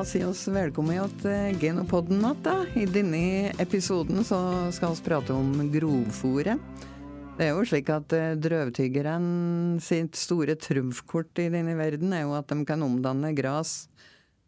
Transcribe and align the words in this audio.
Sier 0.00 0.30
oss 0.30 0.46
velkommen 0.48 1.10
til 1.20 1.58
Genopodden 1.60 2.24
att, 2.24 2.38
da. 2.44 2.64
I 2.74 2.86
denne 2.88 3.50
episoden 3.60 4.24
så 4.24 4.38
skal 4.72 4.94
vi 4.94 5.04
prate 5.04 5.34
om 5.36 5.50
grovfòret. 5.68 6.56
Det 7.36 7.44
er 7.44 7.52
jo 7.52 7.66
slik 7.68 7.90
at 7.92 8.14
eh, 8.16 8.32
drøvtyggerne 8.40 9.76
sitt 9.84 10.16
store 10.16 10.56
trumfkort 10.56 11.42
i 11.44 11.50
denne 11.52 11.76
verden 11.76 12.14
er 12.16 12.24
jo 12.24 12.32
at 12.38 12.48
de 12.48 12.64
kan 12.64 12.80
omdanne 12.86 13.34
gras 13.36 13.90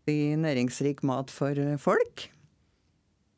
til 0.09 0.41
næringsrik 0.41 1.05
mat 1.05 1.29
for 1.29 1.61
folk. 1.77 2.31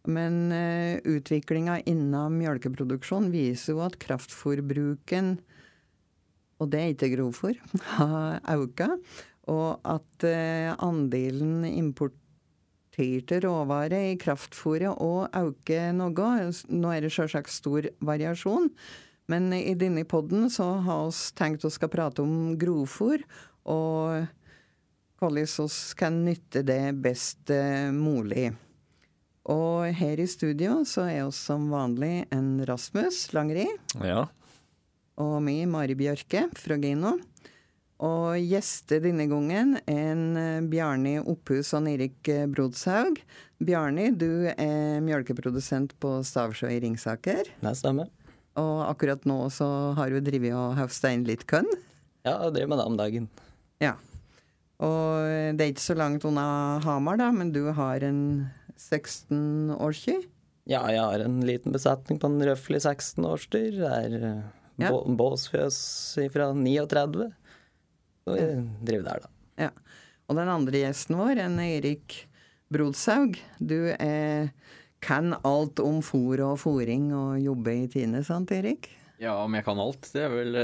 Men 0.07 0.55
uh, 0.55 1.03
utviklinga 1.17 1.81
innen 1.83 2.39
mjølkeproduksjon 2.39 3.33
viser 3.35 3.75
jo 3.75 3.83
at 3.89 3.99
kraftfòrbruken, 3.99 5.39
og 6.63 6.71
det 6.71 6.81
er 6.81 6.95
ikke 6.95 7.15
grovfôr, 7.19 7.59
har 7.99 8.39
økt. 8.55 8.87
Og 9.51 9.81
at 9.85 10.27
uh, 10.27 10.75
andelen 10.85 11.65
importerte 11.69 13.41
råvarer 13.45 14.13
i 14.13 14.21
kraftfôret 14.21 15.01
òg 15.03 15.35
øker 15.37 15.93
noe. 15.97 16.31
Nå 16.73 16.95
er 16.95 17.05
det 17.05 17.13
sjølsagt 17.13 17.53
stor 17.53 17.91
variasjon. 18.05 18.71
Men 19.29 19.53
i 19.57 19.73
denne 19.79 20.05
podden 20.09 20.51
så 20.53 20.75
har 20.85 21.09
vi 21.09 21.37
tenkt 21.39 21.65
å 21.65 21.73
skal 21.73 21.93
prate 21.93 22.25
om 22.25 22.59
grovfôr, 22.61 23.23
og 23.65 24.27
hvordan 25.17 25.49
vi 25.49 25.95
kan 25.97 26.19
nytte 26.27 26.61
det 26.67 26.83
best 27.05 27.53
uh, 27.53 27.89
mulig. 27.95 28.51
Og 29.45 29.93
her 29.93 30.21
i 30.21 30.29
studio 30.29 30.79
så 30.89 31.05
er 31.11 31.27
oss 31.27 31.39
som 31.51 31.67
vanlig 31.73 32.25
en 32.33 32.63
Rasmus 32.65 33.27
Langri. 33.37 33.67
Ja. 34.01 34.25
Og 35.21 35.37
meg, 35.45 35.67
Mari 35.69 35.97
Bjørke 35.99 36.47
fra 36.57 36.79
Gino. 36.81 37.19
Og 38.05 38.37
gjester 38.37 39.01
denne 39.01 39.25
gangen 39.31 39.79
en 39.89 40.25
Bjarni 40.69 41.17
Opphus 41.23 41.73
og 41.77 41.89
Erik 41.89 42.29
Brodshaug. 42.53 43.21
Bjarni, 43.65 44.11
du 44.13 44.51
er 44.53 45.01
mjølkeprodusent 45.05 45.95
på 46.03 46.19
Stavsjø 46.27 46.69
i 46.75 46.83
Ringsaker. 46.85 47.49
Det 47.63 47.75
stemmer. 47.79 48.11
Og 48.61 48.83
akkurat 48.87 49.25
nå 49.27 49.39
så 49.51 49.67
har 49.97 50.13
du 50.13 50.21
drevet 50.23 50.53
og 50.55 50.77
høsta 50.79 51.15
inn 51.15 51.25
litt 51.27 51.47
kønn. 51.51 51.71
Ja, 52.27 52.37
jeg 52.47 52.55
driver 52.59 52.71
med 52.75 52.81
det 52.81 52.87
om 52.91 52.99
dagen. 52.99 53.31
Ja. 53.83 53.95
Og 54.85 55.57
det 55.57 55.65
er 55.65 55.73
ikke 55.73 55.87
så 55.87 55.97
langt 55.97 56.27
unna 56.29 56.45
Hamar, 56.85 57.19
da, 57.21 57.31
men 57.35 57.53
du 57.55 57.63
har 57.73 58.05
en 58.05 58.21
16 58.77 59.73
årsky? 59.79 60.19
Ja, 60.69 60.83
jeg 60.93 61.01
har 61.01 61.25
en 61.25 61.41
liten 61.45 61.75
besetning 61.75 62.21
på 62.21 62.31
en 62.31 62.43
røftlig 62.47 62.83
16 62.83 63.25
årsdyr. 63.29 63.81
Det 63.81 63.91
er 63.91 64.15
ja. 64.81 64.91
båsfjøs 64.91 65.79
fra 66.35 66.51
39. 66.57 67.31
Så 68.25 68.37
vi 68.39 68.47
drev 68.89 69.05
der, 69.05 69.25
da. 69.25 69.33
Ja. 69.67 69.71
Og 70.29 70.39
den 70.39 70.49
andre 70.49 70.81
gjesten 70.87 71.19
vår, 71.21 71.43
en 71.45 71.59
Erik 71.61 72.23
Brodshaug. 72.73 73.37
Du 73.61 73.79
er, 73.93 74.51
kan 75.05 75.37
alt 75.45 75.81
om 75.85 76.01
fôr 76.05 76.41
og 76.47 76.59
fôring 76.63 77.11
og 77.13 77.37
jobbe 77.43 77.75
i 77.85 77.89
Tine, 77.93 78.25
sant 78.25 78.53
Erik? 78.57 78.89
Ja, 79.21 79.37
om 79.45 79.55
jeg 79.55 79.65
kan 79.65 79.79
alt. 79.79 80.09
Det 80.11 80.25
er 80.25 80.33
vel, 80.33 80.57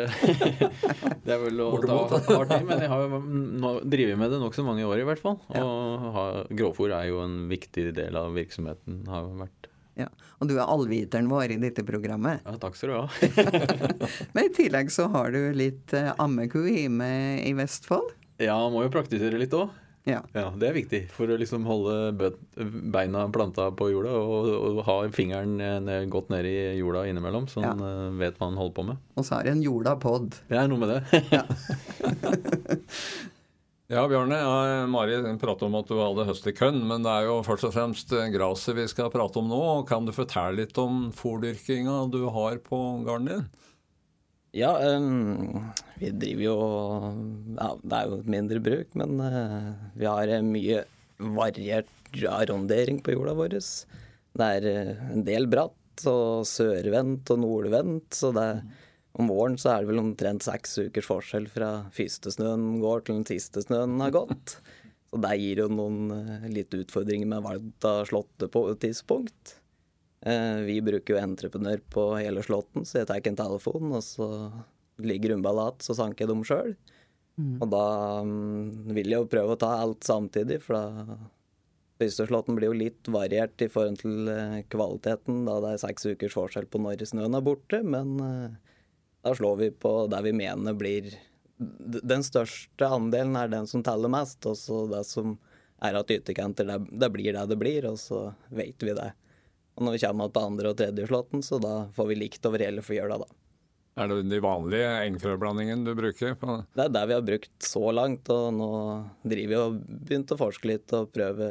det 1.27 1.35
er 1.37 1.43
vel 1.45 1.63
å 1.63 1.69
ta 1.85 1.99
hardt 2.27 2.57
i. 2.57 2.63
Men 2.67 2.83
jeg 2.83 2.91
har 2.91 3.05
jo 3.05 3.75
drevet 3.85 4.19
med 4.21 4.35
det 4.35 4.41
nokså 4.43 4.65
mange 4.67 4.89
år, 4.89 5.05
i 5.05 5.07
hvert 5.07 5.23
fall. 5.23 5.39
Og 5.61 6.09
ha, 6.17 6.25
grovfôr 6.49 6.97
er 6.97 7.11
jo 7.13 7.23
en 7.23 7.45
viktig 7.53 7.91
del 7.97 8.19
av 8.19 8.35
virksomheten. 8.37 9.05
har 9.13 9.29
vært. 9.45 9.70
Ja, 10.01 10.09
Og 10.41 10.49
du 10.51 10.57
er 10.57 10.65
allviteren 10.65 11.29
vår 11.31 11.57
i 11.57 11.61
dette 11.61 11.85
programmet. 11.87 12.41
Ja, 12.47 12.57
takk 12.61 12.79
skal 12.79 12.93
du 12.93 12.97
ha. 12.97 13.05
men 14.35 14.49
i 14.49 14.55
tillegg 14.57 14.93
så 14.95 15.11
har 15.13 15.35
du 15.35 15.53
litt 15.57 15.95
ammeku 16.17 16.65
hjemme 16.69 17.11
i 17.45 17.53
Vestfold? 17.59 18.17
Ja, 18.41 18.57
må 18.73 18.87
jo 18.87 18.93
praktisere 18.93 19.41
litt 19.41 19.55
òg. 19.57 19.69
Ja. 20.09 20.23
ja. 20.33 20.47
Det 20.57 20.71
er 20.71 20.77
viktig 20.77 21.01
for 21.13 21.29
å 21.29 21.37
liksom 21.39 21.67
holde 21.69 22.31
beina 22.93 23.27
planta 23.33 23.69
på 23.77 23.91
jorda 23.93 24.15
og, 24.17 24.49
og 24.49 24.81
ha 24.87 24.97
fingeren 25.13 25.59
ned, 25.85 26.09
godt 26.13 26.33
ned 26.33 26.49
i 26.49 26.57
jorda 26.79 27.05
innimellom, 27.11 27.51
så 27.53 27.61
man 27.61 27.85
ja. 27.85 28.07
vet 28.23 28.41
hva 28.41 28.49
man 28.49 28.61
holder 28.63 28.77
på 28.79 28.87
med. 28.93 29.03
Og 29.21 29.29
så 29.29 29.39
er 29.39 29.51
det 29.51 29.59
en 29.59 29.67
jordapod. 29.67 30.41
Det 30.49 30.57
er 30.57 30.73
noe 30.73 30.81
med 30.81 30.97
det. 30.97 31.23
ja. 31.37 31.45
ja, 33.91 34.05
Bjørne. 34.09 34.39
Mari 34.91 35.19
prater 35.43 35.67
om 35.67 35.79
at 35.81 35.89
du 35.91 35.99
hadde 35.99 36.27
høst 36.29 36.47
i 36.47 36.55
kønn, 36.57 36.81
men 36.87 37.05
det 37.07 37.13
er 37.13 37.29
jo 37.29 37.41
først 37.47 37.67
og 37.69 37.75
fremst 37.75 38.15
gresset 38.35 38.79
vi 38.79 38.87
skal 38.91 39.11
prate 39.13 39.41
om 39.43 39.51
nå. 39.51 39.63
Kan 39.91 40.07
du 40.07 40.15
fortelle 40.17 40.63
litt 40.63 40.79
om 40.81 41.09
fòrdyrkinga 41.17 42.05
du 42.13 42.23
har 42.33 42.61
på 42.65 42.79
gården 43.07 43.33
din? 43.33 43.49
Ja, 44.57 44.73
um, 44.97 45.71
vi 46.01 46.11
driver 46.11 46.43
jo 46.43 46.57
Ja, 47.55 47.75
det 47.83 47.99
er 47.99 48.09
jo 48.09 48.19
et 48.19 48.31
mindre 48.35 48.63
bruk, 48.63 48.97
men 48.99 49.21
uh, 49.23 49.75
vi 49.95 50.09
har 50.09 50.33
mye 50.43 50.85
variert 51.21 51.91
arrondering 52.27 52.99
på 53.05 53.15
jorda 53.15 53.37
vår. 53.39 53.59
Det 53.61 54.49
er 54.57 54.67
en 55.13 55.27
del 55.27 55.47
bratt 55.51 56.07
og 56.11 56.47
sørvendt 56.49 57.31
og 57.31 57.43
nordvendt, 57.45 58.15
så 58.17 58.33
det, 58.35 58.49
om 59.19 59.31
våren 59.31 59.57
så 59.59 59.73
er 59.73 59.83
det 59.83 59.91
vel 59.91 60.03
omtrent 60.03 60.45
seks 60.47 60.77
ukers 60.87 61.09
forskjell 61.09 61.49
fra 61.51 61.71
første 61.95 62.31
snøen 62.35 62.77
går 62.83 63.07
til 63.07 63.19
den 63.19 63.27
siste 63.29 63.65
snøen 63.65 63.99
har 64.03 64.15
gått. 64.15 64.59
Så 65.11 65.19
det 65.25 65.33
gir 65.41 65.65
jo 65.65 65.71
noen 65.73 66.13
uh, 66.15 66.47
litt 66.53 66.75
utfordringer 66.77 67.27
med 67.33 67.43
valg 67.43 67.87
av 67.89 68.05
slåtte 68.07 68.47
på 68.53 68.69
et 68.71 68.83
tidspunkt. 68.85 69.57
Uh, 70.23 70.63
vi 70.69 70.79
bruker 70.85 71.17
jo 71.17 71.23
entreprenør 71.23 71.83
på 71.91 72.07
hele 72.21 72.45
slåtten, 72.47 72.87
så 72.87 73.01
jeg 73.01 73.11
tar 73.11 73.19
ikke 73.19 73.33
en 73.35 73.41
telefon, 73.41 73.91
og 73.91 74.05
så 74.07 74.29
ligger 75.03 75.35
Rumbalat, 75.35 75.83
så 75.83 75.97
sanker 75.99 76.25
jeg 76.25 76.31
dem 76.31 76.47
sjøl. 76.47 76.73
Mm. 77.41 77.59
Og 77.59 77.69
da 77.73 77.85
um, 78.23 78.95
vil 78.95 79.11
jeg 79.11 79.19
jo 79.19 79.31
prøve 79.33 79.57
å 79.57 79.61
ta 79.61 79.75
alt 79.81 80.07
samtidig, 80.07 80.63
for 80.63 80.79
da 80.79 81.21
Øysteslåtten 82.01 82.57
blir 82.57 82.71
jo 82.71 82.79
litt 82.79 83.09
variert 83.13 83.61
i 83.61 83.69
forhold 83.69 83.99
til 84.01 84.31
uh, 84.31 84.61
kvaliteten, 84.73 85.43
da 85.49 85.59
det 85.65 85.75
er 85.75 85.83
seks 85.83 86.07
ukers 86.09 86.37
forskjell 86.37 86.71
på 86.71 86.81
når 86.81 87.03
snøen 87.11 87.37
er 87.37 87.45
borte, 87.45 87.83
men 87.85 88.15
uh, 88.23 88.70
da 89.23 89.35
slår 89.37 89.57
vi 89.57 89.71
på 89.71 89.95
det 90.11 90.23
vi 90.25 90.33
mener 90.33 90.77
blir 90.77 91.13
Den 92.03 92.23
største 92.25 92.89
andelen 92.89 93.37
er 93.37 93.51
den 93.53 93.67
som 93.69 93.83
teller 93.85 94.09
mest, 94.09 94.47
og 94.49 94.57
så 94.57 94.87
det 94.89 95.03
som 95.05 95.35
er 95.85 95.97
at 95.99 96.13
ytterkanter, 96.13 96.65
det, 96.65 96.79
det 97.03 97.11
blir 97.13 97.35
det 97.37 97.43
det 97.51 97.59
blir, 97.61 97.85
og 97.91 97.99
så 98.01 98.31
vet 98.49 98.81
vi 98.81 98.95
det. 98.97 99.11
Og 99.77 99.85
når 99.85 99.97
vi 99.97 100.01
kommer 100.07 100.33
på 100.33 100.45
andre 100.45 100.73
og 100.73 100.79
tredje 100.81 101.07
slåtten, 101.09 101.45
så 101.45 101.61
da 101.61 101.75
får 101.97 102.09
vi 102.11 102.17
likt 102.17 102.49
over 102.49 102.65
hele 102.65 102.85
fjøla, 102.85 103.21
da. 103.21 103.29
Er 104.01 104.09
det 104.09 104.23
de 104.31 104.39
vanlige 104.41 104.91
engfrøblandingene 105.09 105.85
du 105.85 105.93
bruker? 105.99 106.37
på 106.41 106.61
Det 106.77 106.87
er 106.87 106.93
det 106.95 107.05
vi 107.11 107.17
har 107.17 107.27
brukt 107.27 107.69
så 107.69 107.91
langt, 107.93 108.31
og 108.33 108.55
nå 108.57 108.73
driver 109.21 109.53
vi 109.53 109.61
og 109.61 109.79
begynte 110.09 110.37
å 110.37 110.41
forske 110.41 110.71
litt 110.71 110.97
og 110.97 111.11
prøve, 111.13 111.51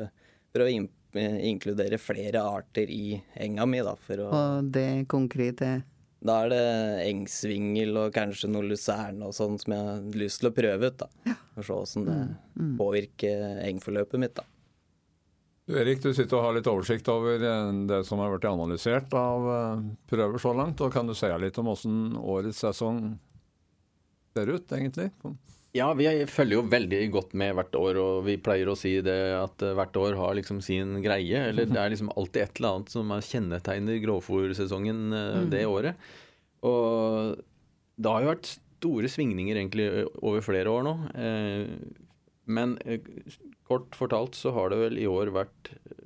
prøve 0.56 0.74
å 0.74 1.30
inkludere 1.52 2.02
flere 2.02 2.42
arter 2.42 2.90
i 2.90 3.20
enga 3.46 3.66
mi, 3.70 3.82
da. 3.86 3.94
For 4.08 4.26
å, 4.26 4.30
og 4.34 4.74
det 4.74 5.06
konkrete? 5.12 5.80
Da 6.20 6.36
er 6.44 6.52
det 6.52 6.64
engsvingel 7.08 7.96
og 8.02 8.14
kanskje 8.16 8.50
noe 8.52 8.68
luserne 8.68 9.30
og 9.30 9.36
sånn 9.36 9.56
som 9.62 9.76
jeg 9.76 9.86
har 9.88 10.08
lyst 10.20 10.42
til 10.42 10.50
å 10.50 10.56
prøve 10.56 10.90
ut, 10.92 10.98
da. 11.00 11.08
Ja. 11.30 11.36
For 11.56 11.68
se 11.68 11.78
åssen 11.78 12.08
det 12.08 12.18
mm, 12.18 12.34
mm. 12.60 12.74
påvirker 12.80 13.62
engforløpet 13.70 14.24
mitt, 14.24 14.36
da. 14.36 14.48
Du 15.70 15.76
Erik, 15.78 16.02
du 16.02 16.10
sitter 16.18 16.40
og 16.40 16.48
har 16.48 16.56
litt 16.58 16.68
oversikt 16.68 17.08
over 17.14 17.44
eh, 17.46 17.72
det 17.88 18.02
som 18.08 18.20
har 18.24 18.34
blitt 18.34 18.50
analysert 18.50 19.14
av 19.14 19.48
eh, 19.54 19.84
prøver 20.10 20.42
så 20.42 20.54
langt. 20.58 20.82
og 20.82 20.92
Kan 20.92 21.08
du 21.08 21.14
si 21.16 21.30
litt 21.30 21.60
om 21.62 21.70
hvordan 21.70 22.18
årets 22.20 22.64
sesong 22.66 23.04
ser 24.34 24.50
ut, 24.50 24.66
egentlig? 24.74 25.12
Ja, 25.78 25.92
vi 25.94 26.08
følger 26.26 26.58
jo 26.58 26.70
veldig 26.72 27.02
godt 27.14 27.36
med 27.38 27.54
hvert 27.58 27.76
år, 27.78 28.00
og 28.02 28.24
vi 28.26 28.40
pleier 28.42 28.72
å 28.72 28.78
si 28.80 28.96
det 29.06 29.18
at 29.38 29.62
eh, 29.66 29.76
hvert 29.78 30.00
år 30.02 30.18
har 30.18 30.34
liksom 30.40 30.64
sin 30.66 30.98
greie. 31.06 31.44
Eller 31.52 31.70
det 31.70 31.78
er 31.78 31.94
liksom 31.94 32.10
alltid 32.16 32.42
et 32.42 32.58
eller 32.62 32.80
annet 32.80 32.96
som 32.96 33.14
kjennetegner 33.14 34.02
grovfòrsesongen 34.06 35.06
mm. 35.14 35.46
det 35.54 35.68
året. 35.70 36.10
Og 36.66 37.38
det 38.00 38.16
har 38.16 38.26
jo 38.26 38.32
vært 38.32 38.54
store 38.80 39.12
svingninger 39.12 39.60
egentlig 39.60 39.88
over 40.24 40.42
flere 40.42 40.72
år 40.74 40.88
nå. 40.88 40.96
Men 42.50 42.78
Kort 43.70 43.94
fortalt 43.94 44.34
så 44.34 44.52
har 44.56 44.72
det 44.72 44.80
vel 44.82 44.98
i 44.98 45.06
år 45.06 45.30
vært 45.30 45.70
eh, 45.78 46.06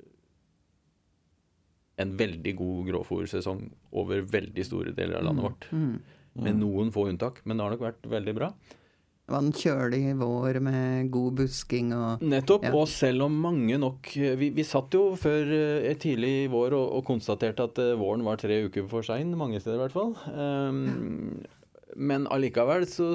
en 2.04 2.10
veldig 2.18 2.52
god 2.58 2.90
grovfòrsesong 2.90 3.62
over 3.96 4.26
veldig 4.28 4.66
store 4.68 4.92
deler 4.92 5.22
av 5.22 5.30
landet 5.30 5.40
mm. 5.40 5.46
vårt. 5.46 5.68
Mm. 5.72 5.86
Mm. 6.34 6.42
Med 6.44 6.58
noen 6.60 6.90
få 6.92 7.06
unntak, 7.08 7.40
men 7.44 7.56
det 7.56 7.64
har 7.64 7.72
nok 7.72 7.86
vært 7.86 8.08
veldig 8.12 8.34
bra. 8.36 8.50
Det 9.24 9.32
var 9.32 9.40
en 9.40 9.54
kjølig 9.56 10.02
vår 10.20 10.58
med 10.60 11.08
god 11.12 11.38
busking 11.38 11.94
og 11.96 12.24
Nettopp. 12.28 12.66
Ja. 12.68 12.74
Og 12.76 12.90
selv 12.92 13.24
om 13.24 13.38
mange 13.40 13.78
nok 13.80 14.10
Vi, 14.12 14.50
vi 14.52 14.66
satt 14.68 14.92
jo 14.92 15.14
før 15.16 15.48
eh, 15.56 15.94
tidlig 15.96 16.32
i 16.42 16.50
vår 16.52 16.76
og, 16.76 16.90
og, 16.98 17.04
konstaterte 17.08 17.64
at 17.64 17.80
eh, 17.80 17.94
våren 17.96 18.24
var 18.26 18.36
tre 18.40 18.60
uker 18.66 18.84
for 18.90 19.06
sein, 19.06 19.32
mange 19.40 19.62
steder 19.62 19.78
i 19.78 19.82
hvert 19.86 19.96
fall. 19.96 20.12
Um, 20.28 21.40
men 21.96 22.26
allikevel 22.28 22.84
så 22.90 23.14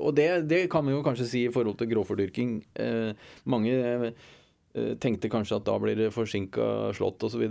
Og 0.00 0.14
det, 0.16 0.48
det, 0.50 0.64
kan 0.72 0.86
vi 0.86 0.96
jo 0.96 1.04
kanskje 1.06 1.28
si 1.28 1.44
i 1.46 1.52
forhold 1.54 1.78
til 1.78 1.92
grovfordyrking. 1.92 2.58
Eh, 2.82 3.14
mange 3.46 3.78
eh, 3.78 4.92
tenkte 4.98 5.30
kanskje 5.30 5.60
at 5.60 5.68
da 5.70 5.78
blir 5.78 5.98
det 5.98 6.12
forsinka 6.14 6.90
slått 6.98 7.22
osv. 7.28 7.46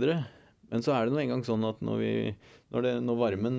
Men 0.72 0.84
så 0.84 0.94
er 0.96 1.04
det 1.04 1.12
nå 1.12 1.20
engang 1.20 1.42
sånn 1.44 1.66
at 1.68 1.82
når, 1.84 1.98
vi, 2.00 2.12
når, 2.72 2.84
det, 2.86 2.92
når, 3.04 3.16
varmen 3.20 3.56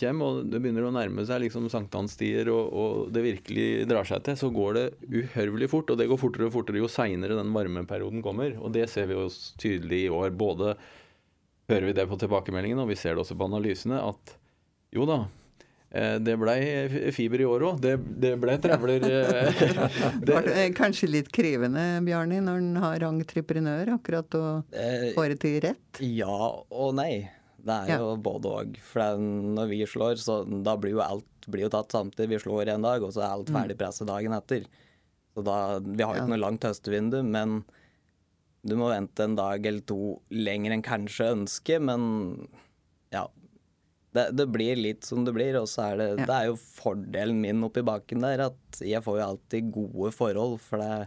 kommer, 0.00 0.26
og 0.26 0.48
det 0.50 0.58
begynner 0.58 0.88
å 0.88 0.92
nærme 0.96 1.22
seg 1.28 1.44
liksom 1.44 1.68
sankthanstider, 1.70 2.50
og, 2.50 2.72
og, 2.74 2.96
det 3.14 3.22
virkelig 3.22 3.68
drar 3.90 4.08
seg 4.08 4.24
til, 4.26 4.38
så 4.40 4.50
går 4.54 4.78
det 4.78 4.86
uhørvelig 5.06 5.70
fort. 5.70 5.92
Og 5.94 6.00
det 6.00 6.08
går 6.10 6.18
fortere 6.18 6.48
og 6.50 6.56
fortere 6.56 6.82
jo 6.82 6.90
seinere 6.90 7.38
den 7.38 7.54
varmeperioden 7.54 8.24
kommer. 8.26 8.58
Og 8.58 8.74
det 8.74 8.88
ser 8.90 9.06
vi 9.10 9.14
jo 9.14 9.28
tydelig 9.62 10.04
i 10.08 10.10
år. 10.10 10.34
Både 10.34 10.74
hører 11.70 11.86
vi 11.86 11.96
det 12.00 12.08
på 12.10 12.18
tilbakemeldingene, 12.18 12.82
og 12.82 12.90
vi 12.90 12.98
ser 12.98 13.14
det 13.14 13.22
også 13.22 13.38
på 13.38 13.46
analysene, 13.46 14.02
at 14.02 14.34
jo 14.90 15.06
da, 15.06 15.22
det 15.90 16.36
blei 16.38 16.60
fiber 17.10 17.42
i 17.42 17.48
år 17.50 17.64
òg. 17.66 17.80
Det, 17.82 17.96
det 18.22 18.36
blei 18.38 18.54
trevler. 18.62 19.02
Eh, 19.08 19.64
det. 20.28 20.68
Kanskje 20.78 21.10
litt 21.10 21.32
krevende, 21.34 21.82
Bjarni, 22.06 22.38
når 22.46 22.62
en 22.62 22.78
har 22.84 23.06
entreprenør, 23.08 23.96
akkurat 23.96 24.38
å 24.38 24.44
få 25.16 25.26
det 25.32 25.40
til 25.42 25.58
rett? 25.66 26.02
Ja 26.04 26.38
og 26.70 26.94
nei. 27.00 27.26
Det 27.60 27.74
er 27.74 28.00
jo 28.00 28.12
ja. 28.14 28.20
både 28.24 28.54
òg. 28.62 28.78
For 28.84 29.20
når 29.20 29.72
vi 29.72 29.82
slår, 29.88 30.16
så 30.22 30.40
da 30.64 30.78
blir 30.80 30.94
jo 30.96 31.02
alt 31.04 31.26
blir 31.50 31.66
jo 31.66 31.72
tatt 31.72 31.92
samtidig. 31.92 32.34
Vi 32.34 32.44
slår 32.44 32.72
en 32.74 32.86
dag, 32.86 33.02
og 33.04 33.12
så 33.14 33.24
er 33.24 33.34
alt 33.34 33.50
mm. 33.50 33.58
ferdig 33.58 33.76
presset 33.80 34.08
dagen 34.08 34.36
etter. 34.36 34.64
Så 35.34 35.44
da, 35.46 35.58
Vi 35.82 36.02
har 36.02 36.14
jo 36.14 36.22
ikke 36.22 36.26
ja. 36.28 36.32
noe 36.34 36.44
langt 36.44 36.66
høstevindu, 36.66 37.20
men 37.26 37.60
du 38.66 38.76
må 38.76 38.90
vente 38.92 39.24
en 39.24 39.38
dag 39.38 39.64
eller 39.64 39.84
to 39.88 40.18
lenger 40.34 40.74
enn 40.76 40.84
kanskje 40.84 41.30
ønsker. 41.36 41.82
Men 41.84 42.02
ja, 43.14 43.26
det, 44.16 44.26
det, 44.34 44.46
blir 44.50 44.78
litt 44.78 45.06
som 45.06 45.24
det 45.26 45.34
blir, 45.36 45.54
og 45.60 45.68
så 45.70 45.90
er 45.92 46.00
det 46.00 46.06
ja. 46.10 46.26
Det 46.26 46.36
er 46.36 46.46
jo 46.50 46.58
fordelen 46.58 47.40
min 47.44 47.62
oppi 47.66 47.84
baken 47.86 48.24
der, 48.26 48.46
at 48.50 48.80
jeg 48.82 49.02
får 49.04 49.20
jo 49.20 49.26
alltid 49.28 49.70
gode 49.74 50.10
forhold. 50.16 50.56
For 50.64 50.82
det, 50.82 51.06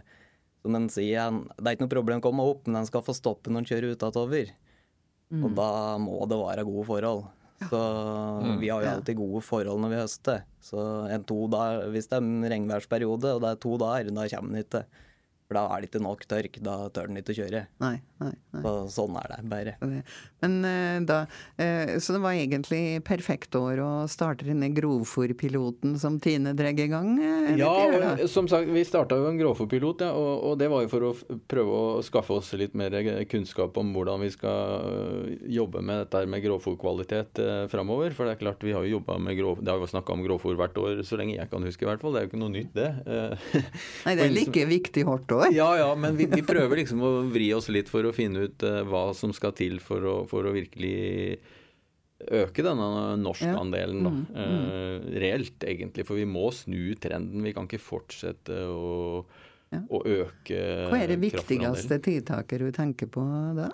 som 0.64 0.78
en 0.78 0.88
sier, 0.92 1.20
han, 1.26 1.42
det 1.58 1.66
er 1.66 1.76
ikke 1.76 1.84
noe 1.84 1.94
problem 1.98 2.22
å 2.22 2.24
komme 2.24 2.48
opp, 2.48 2.64
men 2.66 2.80
han 2.80 2.88
skal 2.88 3.04
få 3.04 3.16
stoppe 3.16 3.52
når 3.52 3.62
han 3.62 3.70
kjører 3.72 3.96
utatover. 3.98 4.52
Mm. 5.28 5.44
Og 5.44 5.56
da 5.58 5.70
må 6.00 6.20
det 6.30 6.40
være 6.40 6.68
gode 6.68 6.86
forhold. 6.88 7.24
Så 7.64 7.80
mm. 7.80 8.56
vi 8.60 8.70
har 8.72 8.82
jo 8.82 8.92
alltid 8.96 9.18
gode 9.20 9.42
forhold 9.44 9.82
når 9.84 9.92
vi 9.92 10.00
høster. 10.00 10.44
Så 10.64 10.80
en 11.12 11.26
to 11.28 11.44
dager, 11.52 11.90
hvis 11.92 12.08
det 12.08 12.18
er 12.18 12.24
en 12.24 12.48
regnværsperiode, 12.54 13.36
og 13.36 13.44
det 13.44 13.50
er 13.52 13.60
to 13.62 13.76
dager, 13.80 14.10
da 14.10 14.28
kommer 14.32 14.56
han 14.56 14.64
ikke. 14.64 14.84
For 15.54 15.60
da 15.62 15.70
er 15.70 15.84
det 15.84 15.90
ikke 15.92 16.02
nok 16.02 16.24
tørk. 16.26 16.56
Da 16.66 16.74
tør 16.90 17.10
den 17.10 17.20
ikke 17.20 17.30
å 17.30 17.36
kjøre. 17.38 17.60
Nei, 17.82 17.94
nei, 18.18 18.32
nei. 18.54 18.62
Så, 18.64 18.72
sånn 18.96 19.18
er 19.20 19.30
det 19.30 19.36
bare. 19.52 19.74
Men 20.42 20.56
uh, 20.66 20.96
da 21.06 21.18
uh, 21.28 21.92
Så 22.02 22.16
det 22.16 22.22
var 22.24 22.34
egentlig 22.34 22.80
perfekt 23.06 23.54
år 23.54 23.78
å 23.84 23.90
starte 24.10 24.48
denne 24.48 24.72
grovfòrpiloten 24.74 25.94
som 26.02 26.18
Tine 26.24 26.56
drar 26.58 26.74
i 26.74 26.88
gang? 26.90 27.12
Uh, 27.20 27.52
ja, 27.60 27.70
og, 27.70 28.24
som 28.30 28.48
sagt, 28.50 28.72
vi 28.74 28.82
starta 28.86 29.18
jo 29.20 29.28
en 29.30 29.38
grovfòrpilot, 29.38 30.02
ja, 30.02 30.10
og, 30.18 30.32
og, 30.48 30.56
det 30.58 30.70
var 30.72 30.82
jo 30.82 30.90
for 30.90 31.06
å 31.10 31.12
prøve 31.50 31.78
å 31.78 32.02
skaffe 32.06 32.34
oss 32.40 32.50
litt 32.58 32.74
mer 32.78 32.96
kunnskap 33.30 33.78
om 33.78 33.94
hvordan 33.94 34.24
vi 34.24 34.32
skal 34.34 35.30
jobbe 35.54 35.84
med 35.84 36.02
dette 36.02 36.24
med 36.30 36.42
grovfòrkvalitet 36.48 37.42
uh, 37.44 37.52
framover. 37.70 38.16
For 38.16 38.26
det 38.26 38.34
er 38.34 38.42
klart, 38.42 38.66
vi 38.66 38.74
har 38.74 38.82
jo 38.88 38.98
jobba 38.98 39.20
med 39.22 39.38
grov, 39.38 39.62
det 39.62 39.70
har 39.70 39.78
jo 39.78 39.92
snakka 39.94 40.18
om 40.18 40.26
grovfòr 40.26 40.58
hvert 40.58 40.82
år 40.82 41.04
så 41.06 41.20
lenge 41.20 41.38
jeg 41.38 41.50
kan 41.52 41.70
huske, 41.70 41.86
i 41.86 41.90
hvert 41.92 42.02
fall. 42.02 42.16
Det 42.16 42.24
er 42.24 42.26
jo 42.26 42.32
ikke 42.32 42.42
noe 42.42 42.54
nytt, 42.56 42.74
det. 42.74 42.90
nei, 44.08 44.18
det 44.18 44.26
er 44.26 44.36
like 44.40 44.68
viktig 44.74 45.06
hvert 45.06 45.38
år. 45.38 45.43
Ja, 45.52 45.68
ja, 45.78 45.90
men 45.98 46.16
vi, 46.16 46.26
vi, 46.30 46.42
prøver 46.46 46.80
liksom 46.80 47.02
å 47.04 47.10
vri 47.32 47.50
oss 47.56 47.68
litt 47.72 47.90
for 47.92 48.06
å 48.06 48.14
finne 48.14 48.46
ut 48.48 48.64
uh, 48.66 48.82
hva 48.88 49.08
som 49.16 49.34
skal 49.36 49.54
til 49.56 49.80
for 49.82 50.06
å, 50.08 50.16
for 50.30 50.48
å 50.48 50.54
virkelig 50.54 51.38
øke 52.24 52.64
denne 52.64 52.88
norskandelen, 53.20 54.04
da. 54.06 54.12
Mm, 54.12 54.26
mm. 54.30 54.36
Uh, 54.38 55.08
reelt, 55.24 55.56
egentlig. 55.66 56.06
For 56.08 56.20
vi 56.20 56.26
må 56.28 56.48
snu 56.54 56.94
trenden. 57.00 57.44
Vi 57.44 57.54
kan 57.56 57.68
ikke 57.68 57.82
fortsette 57.82 58.58
å, 58.70 59.22
ja. 59.74 59.82
å 59.84 60.02
øke 60.02 60.60
Hva 60.92 61.00
er 61.02 61.14
det 61.14 61.20
viktigste 61.24 62.00
tiltaket 62.04 62.64
du 62.64 62.70
tenker 62.74 63.10
på 63.12 63.24
da? 63.58 63.72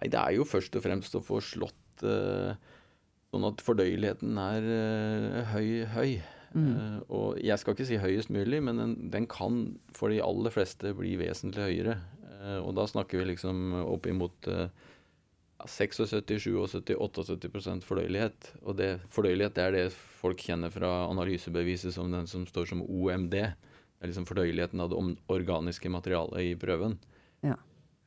Nei, 0.00 0.10
Det 0.10 0.20
er 0.20 0.38
jo 0.38 0.48
først 0.48 0.74
og 0.80 0.86
fremst 0.86 1.14
å 1.18 1.22
få 1.24 1.42
slått 1.44 2.06
uh, 2.06 2.56
sånn 3.34 3.50
at 3.50 3.62
fordøyeligheten 3.66 4.40
er 4.40 4.70
høy, 5.52 5.68
høy. 5.94 6.10
Mm. 6.54 6.72
Uh, 6.74 6.98
og 7.10 7.42
jeg 7.42 7.58
skal 7.58 7.74
ikke 7.74 7.86
si 7.88 8.00
høyest 8.00 8.30
mulig, 8.34 8.62
men 8.62 8.78
den, 8.78 8.96
den, 9.12 9.28
kan 9.30 9.64
for 9.94 10.12
de 10.12 10.22
aller 10.22 10.54
fleste 10.54 10.94
bli 10.96 11.16
vesentlig 11.20 11.66
høyere. 11.66 11.98
Uh, 12.38 12.60
og 12.62 12.74
da 12.78 12.86
snakker 12.90 13.20
vi 13.20 13.32
liksom 13.32 13.74
oppimot 13.82 14.50
uh, 14.52 14.68
76, 15.64 16.06
77, 16.28 16.94
78% 16.98 17.86
fordøyelighet. 17.88 18.50
Og 18.62 18.76
det, 18.78 18.90
fordøyelighet 19.14 19.56
det 19.56 19.64
er 19.64 19.76
det 19.76 19.84
folk 19.94 20.42
kjenner 20.42 20.72
fra 20.72 20.90
analysebeviset 21.08 21.94
som 21.96 22.12
den 22.12 22.28
som 22.30 22.46
står 22.48 22.70
som 22.70 22.82
OMD. 22.84 23.34
Det 23.34 23.44
er 24.02 24.10
liksom 24.10 24.26
fordøyeligheten 24.28 24.82
av 24.84 24.92
det 24.92 25.00
organiske 25.32 25.92
materialet 25.92 26.50
i 26.50 26.56
prøven. 26.60 26.98
Ja. 27.46 27.56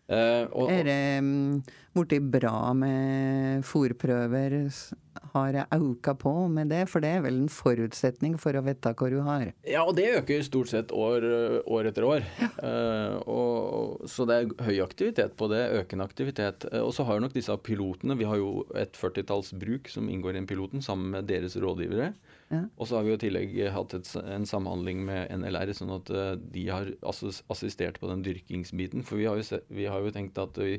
Uh, 0.07 0.47
og, 0.55 0.69
er 0.71 0.85
det 0.87 1.01
um, 1.19 1.57
blitt 1.97 2.29
bra 2.31 2.71
med 2.77 3.65
fòrprøver? 3.67 4.55
Har 5.33 5.57
jeg 5.57 5.67
auka 5.75 6.13
på 6.15 6.31
med 6.53 6.71
det? 6.71 6.85
For 6.87 7.03
det 7.03 7.09
er 7.17 7.25
vel 7.25 7.41
en 7.41 7.51
forutsetning 7.51 8.37
for 8.39 8.55
å 8.55 8.63
vite 8.63 8.93
hva 8.95 9.09
du 9.11 9.17
har? 9.25 9.49
Ja, 9.67 9.83
og 9.83 9.97
det 9.97 10.07
øker 10.21 10.45
stort 10.47 10.71
sett 10.71 10.93
år, 10.95 11.27
år 11.67 11.91
etter 11.91 12.07
år. 12.07 12.23
Ja. 12.39 12.49
Uh, 12.63 13.17
og, 13.27 14.07
så 14.07 14.23
det 14.29 14.39
er 14.39 14.67
høy 14.69 14.79
aktivitet 14.85 15.35
på 15.39 15.51
det. 15.51 15.65
Økende 15.81 16.07
aktivitet. 16.07 16.69
Uh, 16.71 16.85
og 16.85 16.95
så 16.95 17.03
har 17.09 17.19
nok 17.23 17.35
disse 17.35 17.53
pilotene 17.59 18.15
Vi 18.15 18.29
har 18.29 18.39
jo 18.39 18.63
et 18.79 18.95
førtitalls 18.95 19.51
bruk 19.59 19.91
som 19.91 20.07
inngår 20.07 20.37
i 20.37 20.45
en 20.45 20.49
piloten, 20.49 20.85
sammen 20.85 21.11
med 21.17 21.27
deres 21.27 21.59
rådgivere. 21.59 22.13
Ja. 22.47 22.61
Og 22.79 22.87
så 22.87 22.95
har 22.95 23.03
vi 23.03 23.11
jo 23.11 23.17
i 23.17 23.21
tillegg 23.25 23.57
hatt 23.75 23.93
et, 23.97 24.09
en 24.23 24.47
samhandling 24.47 25.01
med 25.07 25.33
NLR, 25.41 25.73
sånn 25.75 25.91
at 25.97 26.11
uh, 26.15 26.31
de 26.39 26.63
har 26.71 26.93
assistert 27.03 27.99
på 27.99 28.07
den 28.11 28.23
dyrkingsbiten. 28.23 29.03
For 29.07 29.19
vi 29.19 29.27
har 29.27 29.39
jo, 29.39 29.61
vi 29.67 29.87
har 29.89 30.03
jo 30.03 30.13
tenkt 30.15 30.39
at 30.39 30.59
vi, 30.61 30.77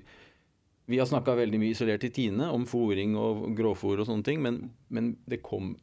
vi 0.89 1.01
har 1.01 1.09
snakka 1.11 1.37
veldig 1.37 1.61
mye 1.61 1.77
isolert 1.77 2.07
i 2.09 2.13
Tine 2.15 2.49
om 2.55 2.65
fòring 2.69 3.19
og 3.21 3.51
gråfòr 3.59 4.01
og 4.01 4.09
sånne 4.09 4.25
ting, 4.25 4.41
men, 4.45 4.63
men 4.89 5.17
det 5.29 5.43
kom 5.45 5.75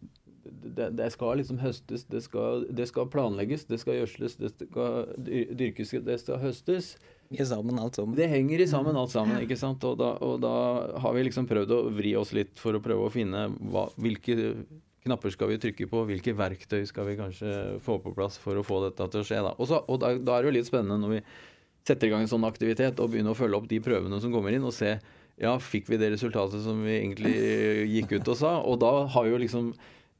det, 0.45 0.91
det, 0.97 1.09
skal 1.13 1.39
liksom 1.39 1.59
høstes, 1.61 2.05
det 2.09 2.21
skal, 2.25 2.65
det 2.73 2.87
skal, 2.89 3.09
planlegges, 3.11 3.65
det 3.69 3.79
skal 3.81 3.99
gjødsles, 3.99 4.37
det 4.41 4.51
skal 4.53 5.11
dyrkes, 5.17 5.93
det 6.05 6.17
skal 6.21 6.41
høstes. 6.41 6.95
Henger 7.31 7.49
sammen 7.49 7.79
alt 7.81 7.97
sammen. 7.97 8.17
Det 8.17 8.27
henger 8.29 8.61
i 8.61 8.67
sammen 8.69 8.97
alt 8.99 9.13
sammen, 9.13 9.39
ikke 9.41 9.57
sant. 9.57 9.83
Og 9.89 9.97
da, 10.01 10.11
og 10.21 10.37
da, 10.43 10.55
har 11.01 11.15
vi 11.15 11.25
liksom 11.25 11.49
prøvd 11.49 11.73
å 11.73 11.79
vri 11.95 12.13
oss 12.19 12.33
litt 12.37 12.59
for 12.61 12.77
å 12.77 12.83
prøve 12.83 13.07
å 13.07 13.13
finne 13.13 13.47
hva, 13.73 13.87
hvilke 13.97 14.53
knapper 15.06 15.34
skal 15.34 15.52
vi 15.52 15.60
trykke 15.62 15.88
på, 15.90 16.04
hvilke 16.10 16.34
verktøy 16.38 16.86
skal 16.90 17.10
vi 17.10 17.18
kanskje 17.19 17.50
få 17.86 18.00
på 18.02 18.13
plass 18.16 18.40
for 18.42 18.57
å 18.57 18.66
få 18.66 18.81
dette 18.88 19.06
til 19.13 19.22
å 19.22 19.28
skje. 19.28 19.42
Da. 19.46 19.54
Også, 19.62 19.84
og 19.86 20.00
da, 20.02 20.16
da, 20.18 20.38
er 20.38 20.46
det 20.46 20.50
jo 20.50 20.56
litt 20.57 20.69
spennende 20.69 20.98
når 21.02 21.13
vi 21.18 21.19
setter 21.86 22.10
i 22.10 22.13
gang 22.13 22.25
en 22.25 22.31
sånn 22.31 22.48
aktivitet 22.48 23.02
og 23.02 23.12
begynner 23.13 23.36
å 23.36 23.38
følge 23.38 23.60
opp 23.60 23.68
de 23.69 23.81
prøvene 23.86 24.19
som 24.24 24.34
kommer 24.34 24.56
inn, 24.56 24.66
og 24.66 24.74
se 24.74 24.96
ja, 25.42 25.52
fikk 25.60 25.92
vi 25.92 26.00
det 26.02 26.13
resultatet 26.16 26.63
som 26.63 26.80
vi 26.86 26.96
egentlig 26.96 27.36
gikk 27.92 28.16
ut 28.18 28.34
og 28.34 28.40
sa. 28.40 28.56
Og 28.66 28.80
da 28.81 28.94
har 29.13 29.30
jo 29.30 29.42
liksom 29.42 29.74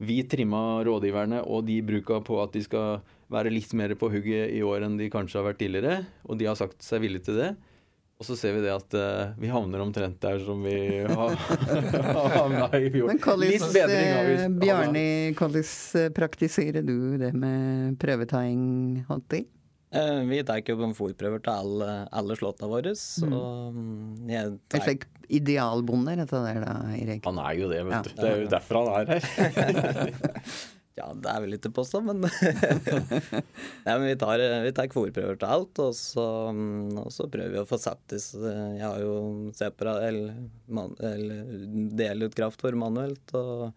vi 0.06 0.20
trimma 0.28 0.84
rådgiverne 0.86 1.42
og 1.48 1.66
de 1.70 1.80
bruka 1.88 2.20
på 2.26 2.42
at 2.44 2.54
de 2.54 2.62
skal 2.66 3.00
være 3.32 3.54
litt 3.54 3.72
mer 3.74 3.96
på 3.98 4.10
hugget 4.12 4.52
i 4.54 4.62
år 4.66 4.86
enn 4.86 5.00
de 5.00 5.10
kanskje 5.10 5.40
har 5.40 5.48
vært 5.48 5.64
tidligere, 5.64 6.04
og 6.28 6.38
de 6.38 6.50
har 6.50 6.60
sagt 6.60 6.84
seg 6.86 7.02
villige 7.02 7.30
til 7.30 7.40
det. 7.40 7.56
Og 8.16 8.24
så 8.24 8.38
ser 8.40 8.54
vi 8.56 8.62
det 8.64 8.72
at 8.72 8.96
uh, 8.96 9.34
vi 9.36 9.50
havner 9.52 9.82
omtrent 9.84 10.22
der 10.24 10.40
som 10.40 10.62
vi 10.64 10.76
har 11.20 11.36
havna 12.38 12.70
i 12.80 12.88
fjor. 12.94 13.10
Men 13.12 13.20
Collis. 13.20 13.66
Eh, 13.76 14.46
Bjarni, 14.62 15.10
hvordan 15.36 15.66
eh, 16.00 16.08
praktiserer 16.16 16.86
du 16.86 17.18
det 17.20 17.34
med 17.36 18.00
prøvetaing? 18.00 19.04
Alltid? 19.12 19.52
Eh, 19.96 20.22
vi 20.30 20.40
tar 20.48 20.64
jo 20.64 20.78
fòrprøver 20.96 21.44
til 21.44 21.52
alle, 21.54 21.90
alle 22.12 22.40
slåttene 22.40 22.72
våre. 22.72 22.96
Mm. 22.96 23.36
mm 23.36 24.32
En 24.32 24.82
slik 24.82 25.06
idealbonde, 25.28 26.16
dette 26.20 26.42
der 26.48 26.64
da, 26.64 26.78
Erik? 26.96 27.24
Han 27.26 27.40
er 27.42 27.60
jo 27.60 27.70
det, 27.72 27.84
vet 27.88 27.96
ja. 27.96 28.02
du. 28.04 28.16
Det 28.22 28.32
er 28.32 28.42
jo 28.44 28.50
derfor 28.56 28.82
han 28.82 28.88
er 28.96 29.06
her. 29.12 30.16
Ja, 30.96 31.10
det 31.12 31.28
er 31.28 31.42
vel 31.44 31.52
litt 31.52 31.66
påstå, 31.76 32.00
men 32.08 32.24
ja, 33.88 33.96
men 33.98 34.06
vi 34.08 34.14
tar, 34.16 34.40
vi 34.64 34.72
tar 34.76 34.88
til 34.88 35.48
alt, 35.48 35.82
og 35.84 35.92
så, 35.98 36.28
og 37.02 37.10
så, 37.12 37.28
prøver 37.28 37.52
vi 37.52 37.60
å 37.60 37.68
få 37.68 37.80
satt 37.84 38.06
disse 38.14 38.40
Jeg 38.40 38.86
har 38.86 39.02
jo 39.04 39.52
separa 39.58 39.98
eller, 40.08 40.38
eller 41.04 41.42
deler 42.00 42.32
ut 42.32 42.38
kraftfôr 42.38 42.80
manuelt 42.80 43.36
og, 43.36 43.76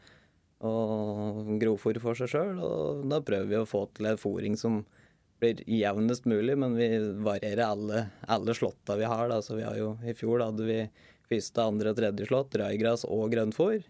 og 0.63 1.51
grovfôr 1.59 1.99
for 2.05 2.15
seg 2.19 2.31
sjøl, 2.31 2.63
og 2.63 3.03
da 3.11 3.19
prøver 3.19 3.51
vi 3.51 3.59
å 3.59 3.67
få 3.67 3.89
til 3.99 4.13
en 4.13 4.23
fòring 4.23 4.55
som 4.61 4.85
blir 5.43 5.63
jevnest 5.67 6.25
mulig, 6.25 6.55
men 6.59 6.79
vi 6.79 6.89
varierer 7.23 7.65
alle, 7.67 8.07
alle 8.27 8.55
slåtta 8.55 8.97
vi 8.99 9.07
har. 9.11 9.29
Da. 9.31 9.43
Så 9.43 9.59
vi 9.59 9.67
har 9.67 9.77
jo, 9.79 9.93
I 10.03 10.15
fjor 10.19 10.43
hadde 10.43 10.67
vi 10.67 10.81
første, 11.31 11.63
andre 11.63 11.93
og 11.93 11.99
tredje 11.99 12.27
slått, 12.31 12.59
raigras 12.59 13.05
og 13.07 13.31
grønnfôr. 13.35 13.83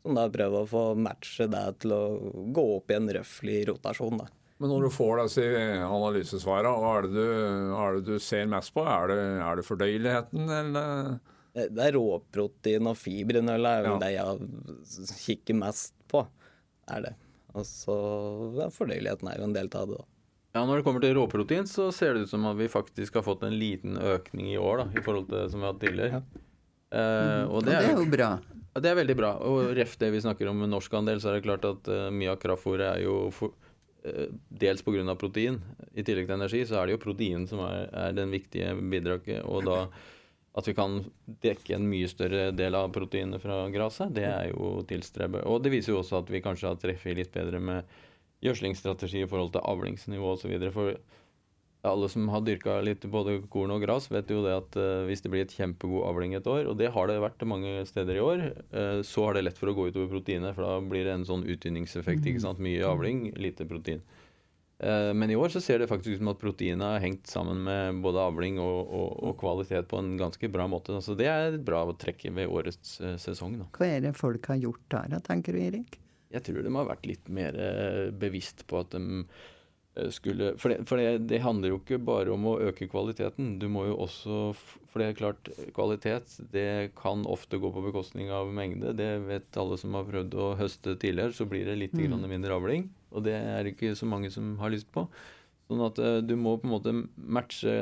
Som 0.00 0.16
da 0.16 0.26
prøver 0.32 0.62
å 0.62 0.68
få 0.68 0.84
matche 0.96 1.46
det 1.52 1.64
til 1.84 1.92
å 1.92 2.02
gå 2.56 2.66
opp 2.78 2.92
i 2.92 2.96
en 2.96 3.10
røffelig 3.18 3.64
rotasjon. 3.68 4.22
da. 4.22 4.28
Men 4.60 4.72
når 4.74 4.86
du 4.86 4.92
får 4.92 5.22
disse 5.22 5.44
analysesvarene, 5.86 6.72
hva 6.82 6.92
er 6.98 7.06
det 7.06 7.12
du, 7.16 7.28
er 7.80 7.96
det 7.96 8.02
du 8.08 8.20
ser 8.20 8.48
mest 8.48 8.74
på? 8.76 8.84
Er 8.84 9.08
det, 9.12 9.20
er 9.44 9.60
det 9.60 9.64
fordøyeligheten, 9.64 10.52
eller? 10.56 11.18
Det 11.56 11.82
er 11.86 11.96
råprotein 11.96 12.86
og 12.86 12.98
fibernøl 13.00 13.66
er 13.66 13.86
vel 13.86 13.96
ja. 13.96 14.00
det 14.04 14.10
jeg 14.14 15.16
kikker 15.24 15.58
mest 15.58 15.96
på. 16.12 16.22
er 16.92 17.08
det. 17.08 17.14
Og 17.58 17.66
så 17.66 17.96
ja, 18.60 18.68
Fordøyeligheten 18.70 19.30
er 19.30 19.40
jo 19.40 19.48
en 19.48 19.56
del 19.56 19.70
av 19.74 19.88
det. 19.90 19.98
da. 19.98 20.06
Ja, 20.54 20.62
Når 20.66 20.80
det 20.80 20.84
kommer 20.86 21.02
til 21.02 21.16
råprotein, 21.16 21.66
så 21.70 21.88
ser 21.94 22.14
det 22.14 22.26
ut 22.26 22.32
som 22.32 22.46
at 22.50 22.58
vi 22.58 22.68
faktisk 22.70 23.18
har 23.18 23.26
fått 23.26 23.44
en 23.46 23.56
liten 23.58 23.96
økning 23.96 24.52
i 24.52 24.58
år 24.58 24.82
da, 24.82 24.86
i 24.98 25.02
forhold 25.02 25.28
til 25.28 25.38
det 25.38 25.50
som 25.52 25.60
vi 25.60 25.66
har 25.66 25.74
hatt 25.74 25.84
tidligere. 25.84 26.20
Ja. 26.20 26.46
Uh, 26.90 27.44
og, 27.54 27.60
det 27.66 27.76
er, 27.78 27.92
jo 27.94 28.06
bra. 28.10 28.32
Det 28.76 28.86
er 28.86 29.00
veldig 29.00 29.16
bra. 29.18 29.32
Og 29.46 29.72
ref 29.76 29.96
det 29.98 30.12
vi 30.14 30.22
snakker 30.22 30.50
om 30.50 30.62
med 30.62 30.70
norsk 30.70 30.94
andel, 30.94 31.18
så 31.22 31.30
er 31.30 31.38
det 31.38 31.46
klart 31.48 31.66
at 31.66 31.90
uh, 31.90 32.06
mye 32.14 32.30
av 32.30 32.38
kraftfôret 32.42 32.86
er 32.86 33.02
jo 33.02 33.16
for, 33.34 33.56
uh, 34.06 34.28
dels 34.62 34.84
pga. 34.86 35.16
protein. 35.18 35.58
I 35.94 36.06
tillegg 36.06 36.30
til 36.30 36.38
energi 36.38 36.62
så 36.68 36.78
er 36.78 36.86
det 36.86 36.96
jo 36.98 37.04
protein 37.04 37.48
som 37.50 37.64
er, 37.66 37.90
er 37.90 38.16
den 38.16 38.30
viktige 38.30 38.76
bidraget. 38.78 39.42
Og 39.44 39.66
da 39.66 39.82
at 40.58 40.66
vi 40.66 40.74
kan 40.74 40.98
dekke 41.44 41.76
en 41.76 41.86
mye 41.86 42.08
større 42.10 42.50
del 42.56 42.74
av 42.74 42.90
proteinet 42.94 43.42
fra 43.42 43.62
gresset, 43.70 44.10
det 44.16 44.26
er 44.26 44.48
jo 44.50 44.80
tilstrebe. 44.88 45.44
Og 45.46 45.62
det 45.62 45.70
viser 45.74 45.94
jo 45.94 46.00
også 46.00 46.24
at 46.24 46.32
vi 46.32 46.42
kanskje 46.42 46.72
har 46.72 46.80
treffet 46.80 47.18
litt 47.18 47.30
bedre 47.34 47.60
med 47.62 47.92
gjødslingsstrategi 48.42 49.22
i 49.22 49.28
forhold 49.30 49.52
til 49.54 49.66
avlingsnivå 49.70 50.34
osv. 50.34 50.56
For 50.74 50.96
alle 51.82 52.08
som 52.08 52.28
har 52.28 52.42
dyrka 52.44 52.78
litt 52.84 53.04
både 53.08 53.38
korn 53.52 53.72
og 53.72 53.82
gras, 53.84 54.10
vet 54.12 54.30
jo 54.30 54.42
det 54.44 54.52
at 54.52 54.76
uh, 54.76 55.04
hvis 55.08 55.22
det 55.24 55.32
blir 55.32 55.44
et 55.46 55.54
kjempegod 55.56 56.04
avling 56.10 56.34
et 56.36 56.48
år, 56.48 56.66
og 56.68 56.76
det 56.80 56.90
har 56.92 57.08
det 57.08 57.20
vært 57.22 57.44
mange 57.48 57.84
steder 57.88 58.18
i 58.18 58.24
år, 58.24 58.42
uh, 58.74 59.00
så 59.06 59.28
har 59.28 59.36
det 59.36 59.46
lett 59.46 59.60
for 59.60 59.72
å 59.72 59.76
gå 59.76 59.88
utover 59.88 60.10
proteinet. 60.12 60.52
For 60.56 60.66
da 60.66 60.80
blir 60.84 61.06
det 61.08 61.14
en 61.16 61.28
sånn 61.28 61.46
utvinningseffekt. 61.48 62.26
ikke 62.26 62.42
sant? 62.44 62.60
Mye 62.60 62.84
avling, 62.84 63.30
lite 63.40 63.64
protein. 63.68 64.02
Uh, 64.80 65.12
men 65.16 65.32
i 65.32 65.38
år 65.40 65.52
så 65.52 65.62
ser 65.64 65.80
det 65.80 65.88
faktisk 65.88 66.18
ut 66.18 66.20
som 66.20 66.32
at 66.32 66.40
proteinet 66.40 66.84
har 66.84 67.04
hengt 67.04 67.30
sammen 67.32 67.62
med 67.64 68.02
både 68.04 68.26
avling 68.28 68.60
og, 68.60 68.80
og, 68.84 69.08
og, 69.30 69.32
kvalitet 69.40 69.88
på 69.88 70.00
en 70.00 70.12
ganske 70.20 70.52
bra 70.52 70.66
måte. 70.68 70.98
Så 71.04 71.16
det 71.16 71.30
er 71.32 71.56
bra 71.64 71.86
å 71.88 71.96
trekke 71.96 72.32
ved 72.36 72.52
årets 72.52 72.98
sesong. 73.24 73.56
Da. 73.62 73.70
Hva 73.76 73.88
er 73.88 74.04
det 74.04 74.12
folk 74.20 74.52
har 74.52 74.60
gjort 74.60 74.84
der, 74.92 75.16
tenker 75.24 75.56
du 75.56 75.62
Erik? 75.64 75.96
Jeg 76.30 76.44
tror 76.46 76.60
de 76.62 76.74
har 76.76 76.86
vært 76.86 77.08
litt 77.08 77.32
mer 77.32 77.56
bevisst 78.20 78.62
på 78.70 78.84
at 78.84 78.92
de 78.94 79.24
Eh, 79.24 79.24
skulle 80.14 80.52
For, 80.60 80.70
det, 80.70 80.84
for 80.88 81.00
det, 81.00 81.26
det, 81.30 81.40
handler 81.42 81.72
jo 81.72 81.80
ikke 81.80 81.98
bare 82.02 82.30
om 82.32 82.46
å 82.46 82.58
øke 82.62 82.86
kvaliteten. 82.90 83.56
Du 83.58 83.66
må 83.72 83.86
jo 83.88 83.96
også 84.04 84.52
For 84.54 85.02
det 85.02 85.08
er 85.08 85.18
klart, 85.18 85.50
kvalitet 85.76 86.36
det 86.54 86.92
kan 86.98 87.26
ofte 87.28 87.58
gå 87.60 87.72
på 87.74 87.82
bekostning 87.88 88.30
av 88.34 88.52
mengde. 88.54 88.94
Det 88.98 89.10
vet 89.26 89.60
alle 89.60 89.78
som 89.80 89.98
har 89.98 90.06
prøvd 90.08 90.38
å 90.38 90.52
høste 90.60 90.94
tidligere. 90.94 91.34
Så 91.36 91.48
blir 91.50 91.66
det 91.68 91.78
litt 91.80 91.98
mm. 91.98 92.16
mindre 92.30 92.56
avling. 92.56 92.88
Og 93.10 93.26
det 93.26 93.36
er 93.36 93.66
det 93.66 93.74
ikke 93.74 93.96
så 93.98 94.08
mange 94.08 94.30
som 94.30 94.54
har 94.62 94.72
lyst 94.72 94.90
på. 94.94 95.06
Sånn 95.70 95.84
at 95.86 96.00
uh, 96.02 96.18
du 96.22 96.34
må 96.38 96.56
på 96.58 96.66
en 96.66 96.72
måte 96.74 96.94
matche 97.14 97.74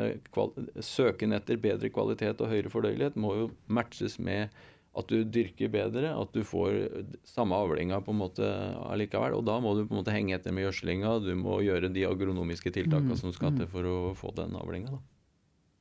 Søken 0.85 1.33
etter 1.37 1.61
bedre 1.61 1.89
kvalitet 1.93 2.43
og 2.45 2.53
høyere 2.53 2.73
fordøyelighet 2.73 3.17
må 3.21 3.33
jo 3.39 3.47
matches 3.73 4.19
med 4.21 4.53
at 4.99 5.11
du 5.11 5.23
dyrker 5.25 5.71
bedre, 5.73 6.13
at 6.19 6.33
du 6.35 6.43
får 6.47 7.05
samme 7.29 7.57
avlinga 7.57 8.01
på 8.05 8.15
en 8.15 8.21
måte 8.21 8.49
allikevel. 8.89 9.37
Og 9.39 9.45
da 9.47 9.59
må 9.63 9.75
du 9.77 9.85
på 9.85 9.95
en 9.95 10.01
måte 10.01 10.15
henge 10.15 10.35
etter 10.37 10.55
med 10.55 10.67
gjødslinga, 10.67 11.19
du 11.25 11.33
må 11.39 11.61
gjøre 11.65 11.93
de 11.95 12.07
agronomiske 12.09 12.73
tiltakene 12.75 13.15
mm. 13.15 13.21
som 13.21 13.35
skal 13.35 13.55
til 13.59 13.71
for 13.71 13.87
å 13.87 13.99
få 14.19 14.33
den 14.39 14.57
avlinga. 14.59 14.99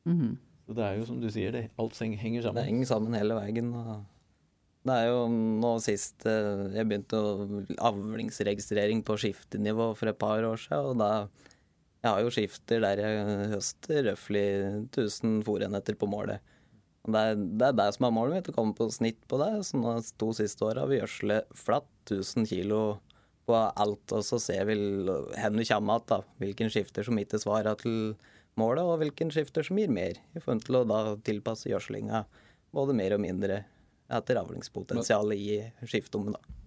Mm. 0.07 0.37
Så 0.67 0.75
det 0.77 0.85
er 0.85 0.99
jo 0.99 1.07
som 1.07 1.19
du 1.23 1.27
sier, 1.31 1.55
det, 1.55 1.65
alt 1.79 1.97
henger 1.97 2.45
sammen. 2.45 2.59
Det 2.59 2.67
henger 2.67 2.89
sammen 2.89 3.17
hele 3.17 3.39
veien. 3.39 3.73
det 4.87 4.95
er 4.95 5.09
jo 5.09 5.21
nå 5.31 5.73
sist 5.83 6.25
eh, 6.27 6.65
Jeg 6.75 6.87
begynte 6.87 7.19
å 7.19 7.61
avlingsregistrering 7.89 9.03
på 9.07 9.17
skiftenivå 9.19 9.93
for 9.99 10.11
et 10.11 10.19
par 10.19 10.43
år 10.43 10.59
siden. 10.59 10.91
og 10.91 10.99
da 11.01 11.11
jeg 12.03 12.13
har 12.13 12.21
jo 12.21 12.31
skifter 12.31 12.83
der 12.83 12.99
jeg 13.01 13.47
høster 13.55 14.05
røftlig 14.11 14.45
1000 14.93 15.41
fòrenheter 15.47 15.97
på 15.97 16.09
målet. 16.09 16.43
Det 17.07 17.19
er, 17.19 17.37
det 17.39 17.67
er, 17.69 17.75
det 17.77 17.91
som 17.95 18.07
er 18.07 18.15
målet 18.15 18.35
mitt, 18.35 18.49
å 18.51 18.55
komme 18.55 18.75
på 18.75 18.89
snitt 18.91 19.19
på 19.31 19.39
det. 19.39 19.51
Så 19.63 19.79
de 19.79 20.15
to 20.19 20.31
siste 20.35 20.65
åra 20.67 20.83
har 20.83 20.91
vi 20.91 20.99
gjødsla 20.99 21.41
flatt 21.55 22.11
1000 22.11 22.49
kilo 22.49 22.81
på 23.47 23.55
alt. 23.55 24.11
Og 24.11 24.25
så 24.27 24.39
ser 24.43 24.67
vi 24.67 24.75
hvor 25.07 25.29
vi 25.31 25.67
kommer 25.69 26.01
igjen, 26.03 26.27
hvilken 26.43 26.73
skifter 26.73 27.07
som 27.07 27.19
ikke 27.21 27.39
svarer 27.39 27.79
til 27.79 28.17
målet, 28.59 28.83
og 28.83 28.99
hvilken 29.03 29.31
skifter 29.31 29.63
som 29.63 29.79
gir 29.79 29.93
mer. 29.93 30.19
I 30.35 30.43
forhold 30.43 30.67
til 30.67 30.81
å 30.81 30.85
da 30.89 31.01
tilpasse 31.23 31.71
gjødslinga 31.71 32.25
både 32.75 32.95
mer 32.97 33.15
og 33.15 33.23
mindre 33.23 33.63
etter 34.11 34.39
avlingspotensialet 34.41 35.39
i 35.39 35.87
skiftommen. 35.87 36.35
da. 36.35 36.57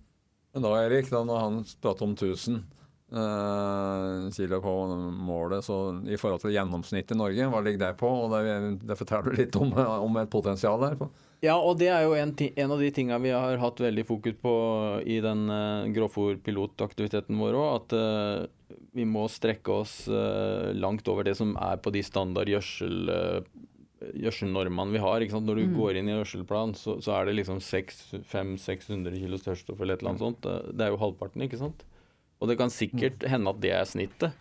Men 0.54 0.64
da, 0.66 0.74
Erik, 0.82 1.12
da 1.12 1.22
når 1.26 1.44
han 1.44 1.58
prater 1.82 2.08
om 2.08 2.16
1000 2.16 2.62
Uh, 3.10 4.30
kilo 4.30 4.60
på 4.62 4.72
målet. 5.10 5.64
Så 5.66 5.76
i 6.06 6.18
forhold 6.20 6.44
til 6.44 6.54
gjennomsnittet 6.54 7.16
i 7.16 7.18
Norge, 7.18 7.48
hva 7.50 7.62
ligger 7.64 7.82
det 7.82 7.96
på? 7.98 8.06
Og 8.06 8.30
det, 8.30 8.52
det 8.86 8.96
forteller 9.00 9.34
du 9.34 9.40
litt 9.40 9.58
om, 9.58 9.72
om, 9.74 10.20
et 10.20 10.30
potensial 10.30 10.78
der. 10.84 10.94
på. 11.00 11.10
Ja, 11.42 11.56
og 11.56 11.80
det 11.80 11.88
er 11.90 12.04
jo 12.04 12.14
en, 12.14 12.34
en 12.36 12.74
av 12.76 12.84
de 12.84 12.90
tinga 12.94 13.18
vi 13.18 13.32
har 13.34 13.58
hatt 13.58 13.82
veldig 13.82 14.04
fokus 14.06 14.36
på 14.38 14.54
i 15.02 15.18
den 15.24 15.48
uh, 15.50 15.88
grovfòrpilotaktiviteten 15.96 17.40
vår 17.40 17.58
òg. 17.58 17.70
At 17.80 17.98
uh, 17.98 18.78
vi 18.94 19.08
må 19.08 19.26
strekke 19.32 19.80
oss 19.82 20.04
uh, 20.06 20.70
langt 20.78 21.10
over 21.10 21.26
det 21.26 21.34
som 21.40 21.56
er 21.58 21.82
på 21.82 21.90
de 21.96 22.06
standard 22.06 22.52
gjødsel 22.52 23.10
gjødselnormene 24.00 24.94
vi 24.94 25.02
har. 25.02 25.26
Når 25.34 25.58
du 25.58 25.66
mm. 25.66 25.74
går 25.76 25.98
inn 25.98 26.08
i 26.08 26.14
gjødselplan, 26.14 26.78
så, 26.78 27.00
så, 27.02 27.18
er 27.18 27.26
det 27.26 27.40
liksom 27.40 27.58
500-600 27.58 29.18
kilo 29.18 29.40
størstoff 29.40 29.82
eller 29.82 29.98
et 29.98 30.04
eller 30.04 30.14
annet 30.14 30.28
sånt. 30.28 30.46
Det 30.70 30.86
er 30.86 30.94
jo 30.94 31.02
halvparten, 31.02 31.42
ikke 31.44 31.58
sant? 31.60 31.82
Og 32.40 32.48
det 32.48 32.56
kan 32.60 32.72
sikkert 32.72 33.26
hende 33.28 33.52
at 33.52 33.60
det 33.62 33.72
er 33.76 33.84
snittet. 33.88 34.32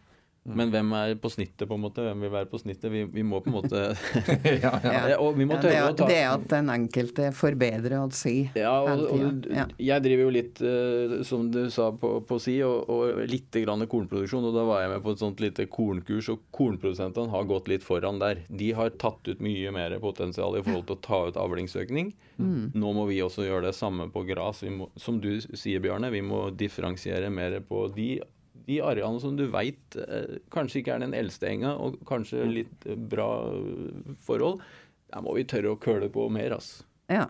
Mm. 0.49 0.55
Men 0.57 0.71
hvem 0.73 0.93
er 0.97 1.11
på 1.21 1.29
snittet, 1.29 1.67
på 1.69 1.77
en 1.77 1.83
måte? 1.83 2.01
Hvem 2.01 2.23
vil 2.25 2.31
være 2.33 2.49
på 2.49 2.57
snittet? 2.57 2.89
Vi, 2.89 3.03
vi 3.13 3.23
må 3.25 3.41
på 3.45 3.51
en 3.51 3.57
måte 3.59 3.81
ja, 4.63 4.71
ja. 4.81 5.17
Og 5.21 5.37
vi 5.37 5.45
må 5.45 5.59
tørre 5.59 5.75
ja, 5.75 5.83
det, 5.85 5.93
å 5.93 5.97
ta 5.99 6.07
Det 6.09 6.21
at 6.25 6.45
den 6.55 6.71
enkelte 6.73 7.29
forbedrer 7.37 7.99
å 7.99 8.07
si. 8.15 8.35
Ja, 8.57 8.73
og, 8.81 9.05
og 9.13 9.45
jeg 9.77 10.05
driver 10.05 10.25
jo 10.25 10.31
litt, 10.33 10.61
uh, 10.63 11.19
som 11.27 11.49
du 11.53 11.61
sa, 11.73 11.91
på, 11.93 12.15
på 12.25 12.39
si, 12.41 12.57
og, 12.65 12.89
og 12.89 13.21
litt 13.29 13.53
grann 13.61 13.85
kornproduksjon. 13.89 14.49
Og 14.49 14.57
da 14.57 14.65
var 14.67 14.83
jeg 14.83 14.93
med 14.95 15.05
på 15.05 15.13
et 15.13 15.21
sånt 15.21 15.43
lite 15.43 15.67
kornkurs, 15.69 16.31
og 16.33 16.41
kornprodusentene 16.55 17.33
har 17.35 17.47
gått 17.49 17.69
litt 17.69 17.85
foran 17.85 18.21
der. 18.21 18.43
De 18.49 18.71
har 18.77 18.95
tatt 19.01 19.29
ut 19.29 19.45
mye 19.45 19.75
mer 19.75 19.99
potensial 20.01 20.57
i 20.57 20.65
forhold 20.65 20.89
til 20.89 20.97
å 20.97 21.03
ta 21.05 21.21
ut 21.29 21.39
avlingsøkning. 21.39 22.11
Mm. 22.39 22.71
Nå 22.73 22.95
må 22.95 23.05
vi 23.11 23.21
også 23.21 23.45
gjøre 23.45 23.69
det 23.69 23.77
samme 23.77 24.09
på 24.09 24.25
gras. 24.27 24.63
Som 24.99 25.21
du 25.21 25.31
sier, 25.43 25.83
Bjarne, 25.83 26.11
vi 26.13 26.23
må 26.25 26.47
differensiere 26.55 27.29
mer 27.33 27.59
på 27.69 27.85
de 27.93 28.11
de 28.67 28.79
arealene 28.83 29.21
som 29.23 29.37
du 29.37 29.45
veit 29.51 29.97
eh, 29.99 30.37
kanskje 30.53 30.81
ikke 30.81 30.97
er 30.97 31.05
den 31.05 31.15
eldste 31.17 31.49
enga, 31.49 31.75
og 31.77 31.99
kanskje 32.09 32.43
mm. 32.43 32.53
litt 32.57 32.85
eh, 32.89 32.99
bra 33.11 33.29
eh, 33.53 34.13
forhold, 34.25 34.61
der 35.09 35.25
må 35.25 35.33
vi 35.37 35.47
tørre 35.49 35.73
å 35.73 35.81
køle 35.81 36.11
på 36.13 36.27
mer, 36.33 36.59
altså. 36.59 36.85
Ja. 37.11 37.29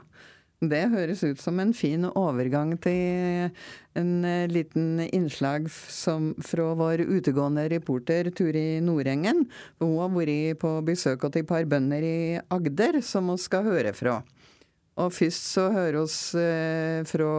Det 0.59 0.89
høres 0.91 1.21
ut 1.23 1.39
som 1.39 1.55
en 1.63 1.69
fin 1.71 2.03
overgang 2.09 2.73
til 2.83 3.53
en 3.95 4.09
liten 4.51 5.05
innslag 5.05 5.69
som, 5.71 6.33
fra 6.43 6.73
vår 6.75 7.05
utegående 7.07 7.63
reporter 7.71 8.27
Turi 8.35 8.81
Nordengen. 8.83 9.45
Hun 9.79 9.93
har 10.01 10.11
vært 10.11 10.59
på 10.59 10.73
besøk 10.83 11.23
hos 11.23 11.39
et 11.39 11.47
par 11.47 11.63
bønder 11.63 12.03
i 12.03 12.19
Agder 12.51 12.99
som 13.07 13.31
vi 13.31 13.37
skal 13.39 13.71
høre 13.71 13.95
fra. 13.95 14.17
Og 14.99 15.15
først 15.15 15.47
så 15.53 15.69
hører 15.71 16.03
vi 16.03 17.07
fra 17.07 17.31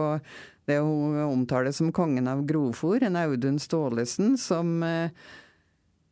det 0.69 0.79
hun 0.81 1.17
omtaler 1.25 1.73
som 1.75 1.91
kongen 1.95 2.29
av 2.29 2.43
grovfòr, 2.47 3.07
en 3.07 3.19
Audun 3.19 3.57
Staalesen, 3.61 4.35
som 4.37 4.83
eh, 4.85 5.09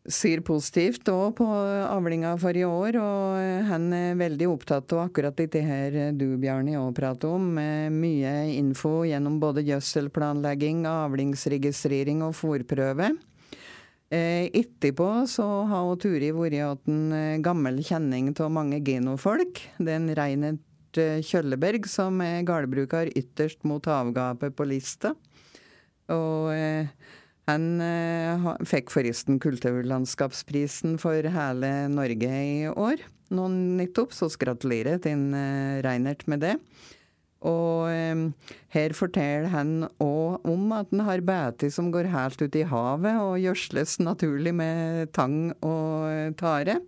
sier 0.09 0.41
positivt 0.45 1.07
òg 1.11 1.35
på 1.37 1.45
avlinga 1.45 2.33
for 2.41 2.57
i 2.57 2.65
år. 2.65 2.97
Og 2.99 3.65
han 3.69 3.89
er 3.93 4.19
veldig 4.19 4.49
opptatt 4.49 4.93
av 4.95 5.05
akkurat 5.07 5.37
dette 5.37 5.61
her 5.63 5.99
du, 6.17 6.31
Bjarne, 6.41 6.77
òg 6.81 6.93
prater 6.97 7.35
om. 7.35 7.51
Med 7.59 7.93
mye 7.93 8.33
info 8.55 9.03
gjennom 9.07 9.39
både 9.41 9.65
gjødselplanlegging, 9.69 10.85
avlingsregistrering 10.89 12.23
og 12.25 12.37
fòrprøve. 12.39 13.13
Eh, 14.09 14.49
etterpå 14.57 15.27
så 15.29 15.45
har 15.69 15.91
Turi 16.01 16.31
vært 16.33 16.87
en 16.89 17.11
eh, 17.13 17.41
gammel 17.45 17.77
kjenning 17.85 18.31
av 18.33 18.49
mange 18.49 18.79
genofolk. 18.81 19.61
Det 19.77 19.93
er 19.93 19.99
en 19.99 20.15
Reinert 20.17 20.63
Eh, 20.97 21.21
Kjølleberg, 21.25 21.85
som 21.91 22.21
er 22.25 22.45
gårdbruker 22.47 23.11
ytterst 23.17 23.61
mot 23.67 23.85
havgapet 23.85 24.55
på 24.57 24.67
lista. 24.69 25.13
Og 26.09 26.49
eh, 26.55 26.89
han 27.49 27.65
eh, 27.81 28.49
fikk 28.67 28.93
forresten 28.93 29.39
Kulturlandskapsprisen 29.41 30.97
for 31.01 31.29
hele 31.33 31.73
Norge 31.93 32.29
i 32.29 32.69
år. 32.69 33.03
Nå 33.29 33.49
nettopp, 33.53 34.15
så 34.15 34.29
gratulerer 34.41 35.01
til 35.03 35.29
eh, 35.37 35.81
Reinert 35.85 36.25
med 36.29 36.45
det. 36.45 36.55
Og 37.47 37.87
eh, 37.87 38.49
her 38.75 38.95
forteller 38.97 39.47
han 39.53 39.87
òg 40.03 40.49
om 40.49 40.73
at 40.75 40.91
han 40.91 41.05
har 41.07 41.23
beite 41.23 41.69
som 41.71 41.91
går 41.93 42.11
helt 42.11 42.41
ut 42.41 42.57
i 42.59 42.65
havet 42.67 43.21
og 43.21 43.39
gjødsles 43.39 43.99
naturlig 44.03 44.53
med 44.57 45.13
tang 45.15 45.53
og 45.61 46.09
eh, 46.09 46.33
tare. 46.39 46.81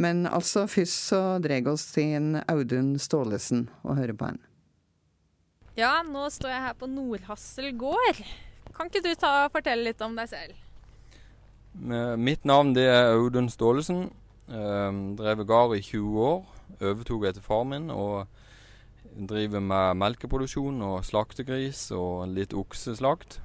Men 0.00 0.24
altså, 0.26 0.66
først 0.70 1.08
så 1.10 1.20
dreier 1.42 1.68
oss 1.72 1.90
til 1.92 2.16
en 2.16 2.40
Audun 2.48 2.94
Staalesen 2.98 3.66
og 3.82 3.98
hører 3.98 4.16
på 4.16 4.30
han. 4.30 4.40
Ja, 5.76 6.00
nå 6.04 6.26
står 6.32 6.52
jeg 6.52 6.64
her 6.66 6.74
på 6.76 6.88
Nordhassel 6.88 7.70
gård. 7.78 8.22
Kan 8.76 8.88
ikke 8.88 9.04
du 9.04 9.12
ta 9.16 9.46
og 9.46 9.54
fortelle 9.54 9.86
litt 9.88 10.02
om 10.04 10.16
deg 10.16 10.28
selv? 10.32 10.58
Mitt 12.20 12.44
navn 12.44 12.74
det 12.76 12.84
er 12.88 13.14
Audun 13.14 13.48
Staalesen. 13.52 14.10
Um, 14.52 15.14
drevet 15.16 15.48
gard 15.48 15.76
i 15.76 15.80
20 15.84 16.18
år. 16.20 16.42
Overtok 16.82 17.28
etter 17.28 17.44
far 17.44 17.64
min 17.68 17.88
og 17.92 18.26
driver 19.28 19.60
med 19.60 19.96
melkeproduksjon 20.00 20.80
og 20.84 21.04
slaktegris 21.04 21.90
og 21.96 22.28
litt 22.32 22.54
okseslakt. 22.56 23.40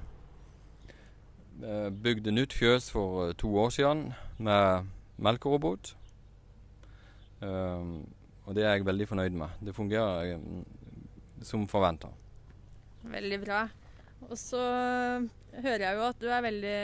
Bygde 1.58 2.32
nytt 2.32 2.54
fjøs 2.54 2.90
for 2.94 3.28
eh, 3.28 3.34
to 3.34 3.50
år 3.58 3.72
siden 3.74 4.12
med 4.38 4.86
melkerobot. 5.18 5.96
Um, 7.44 8.06
Og 8.48 8.54
det 8.56 8.64
er 8.64 8.78
jeg 8.78 8.86
veldig 8.88 9.06
fornøyd 9.10 9.34
med. 9.36 9.58
Det 9.60 9.74
fungerer 9.76 10.30
eh, 10.32 11.42
som 11.44 11.66
forventa. 11.68 12.08
Veldig 13.04 13.38
bra. 13.44 13.66
Og 14.24 14.38
så 14.40 14.62
hører 15.52 15.84
jeg 15.84 15.98
jo 15.98 16.06
at 16.06 16.22
du 16.22 16.26
er 16.32 16.46
veldig 16.46 16.78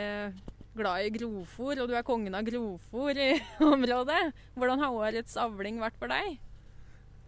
glad 0.76 1.06
i 1.06 1.12
grovfòr, 1.14 1.80
og 1.80 1.88
du 1.88 1.94
er 1.96 2.04
kongen 2.06 2.37
av 2.37 2.44
grovfòr 2.46 3.16
i 3.16 3.30
området. 3.73 4.20
Hvordan 4.58 4.84
har 4.84 5.00
årets 5.00 5.38
avling 5.40 5.80
vært 5.80 5.96
for 5.99 6.12
deg? 6.12 6.37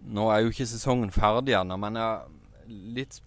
Nå 0.07 0.29
er 0.31 0.45
jo 0.45 0.53
ikke 0.53 0.69
sesongen 0.69 1.11
ferdig 1.15 1.57
ennå, 1.57 1.81
men 1.81 1.97
litt 2.69 3.23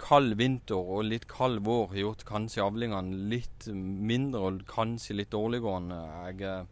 kald 0.00 0.36
vinter 0.40 0.78
og 0.80 1.04
litt 1.10 1.28
kald 1.30 1.60
vår 1.66 1.90
har 1.92 2.04
gjort 2.06 2.24
kanskje 2.28 2.64
avlingene 2.64 3.26
litt 3.30 3.68
mindre 3.68 4.46
og 4.48 4.62
kanskje 4.70 5.18
litt 5.20 5.34
dårliggående. 5.34 5.98
Jeg 6.32 6.46
er 6.48 6.71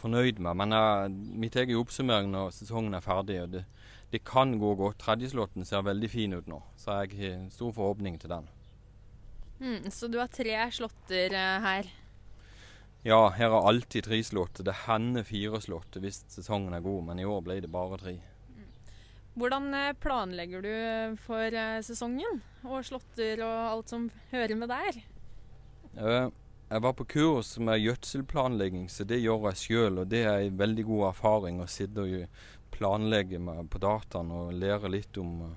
fornøyd 0.00 0.40
med. 0.44 0.58
Men 0.60 0.74
uh, 0.76 1.06
mitt 1.10 1.56
egen 1.58 1.80
oppsummering 1.80 2.30
når 2.32 2.54
sesongen 2.56 2.96
er 2.96 3.04
ferdig, 3.04 3.40
og 3.44 3.54
det, 3.56 3.64
det 4.12 4.24
kan 4.26 4.56
gå 4.60 4.74
godt. 4.78 5.00
Tredjeslåtten 5.02 5.68
ser 5.68 5.86
veldig 5.86 6.10
fin 6.12 6.36
ut 6.36 6.50
nå, 6.50 6.62
så 6.80 7.02
jeg 7.02 7.18
har 7.20 7.48
stor 7.54 7.74
forhåpning 7.76 8.18
til 8.22 8.32
den. 8.36 8.50
Mm, 9.58 9.90
så 9.90 10.06
du 10.06 10.20
har 10.22 10.30
tre 10.30 10.54
slåtter 10.74 11.34
uh, 11.34 11.58
her? 11.64 11.90
Ja, 13.06 13.28
her 13.30 13.52
er 13.54 13.68
alltid 13.70 14.08
tre 14.08 14.18
slåtter. 14.26 14.66
Det 14.66 14.74
hender 14.86 15.26
fire 15.26 15.60
slåtter 15.62 16.02
hvis 16.02 16.24
sesongen 16.32 16.74
er 16.74 16.82
god, 16.84 17.06
men 17.10 17.22
i 17.22 17.26
år 17.28 17.44
ble 17.46 17.60
det 17.62 17.70
bare 17.72 17.98
tre. 18.00 18.16
Hvordan 19.38 19.70
eh, 19.76 19.94
planlegger 20.02 20.64
du 20.64 20.72
for 21.22 21.54
eh, 21.54 21.78
sesongen? 21.86 22.40
Og 22.66 22.82
slåtter 22.86 23.38
og 23.46 23.58
alt 23.68 23.92
som 23.92 24.08
hører 24.32 24.58
med 24.58 24.72
der? 24.72 24.98
Jeg 26.68 26.82
var 26.84 26.92
på 26.92 27.06
kurs 27.08 27.54
med 27.64 27.80
gjødselplanlegging, 27.80 28.90
så 28.92 29.06
det 29.08 29.22
gjør 29.22 29.46
jeg 29.48 29.60
sjøl. 29.62 30.02
Og 30.02 30.10
det 30.12 30.20
er 30.28 30.42
en 30.44 30.58
veldig 30.60 30.84
god 30.84 31.04
erfaring 31.14 31.62
å 31.64 31.68
sitte 31.70 32.04
og 32.04 32.42
planlegge 32.74 33.40
på 33.72 33.80
dataen 33.80 34.32
og 34.36 34.52
lære 34.52 34.90
litt 34.92 35.16
om 35.16 35.46
eh, 35.46 35.54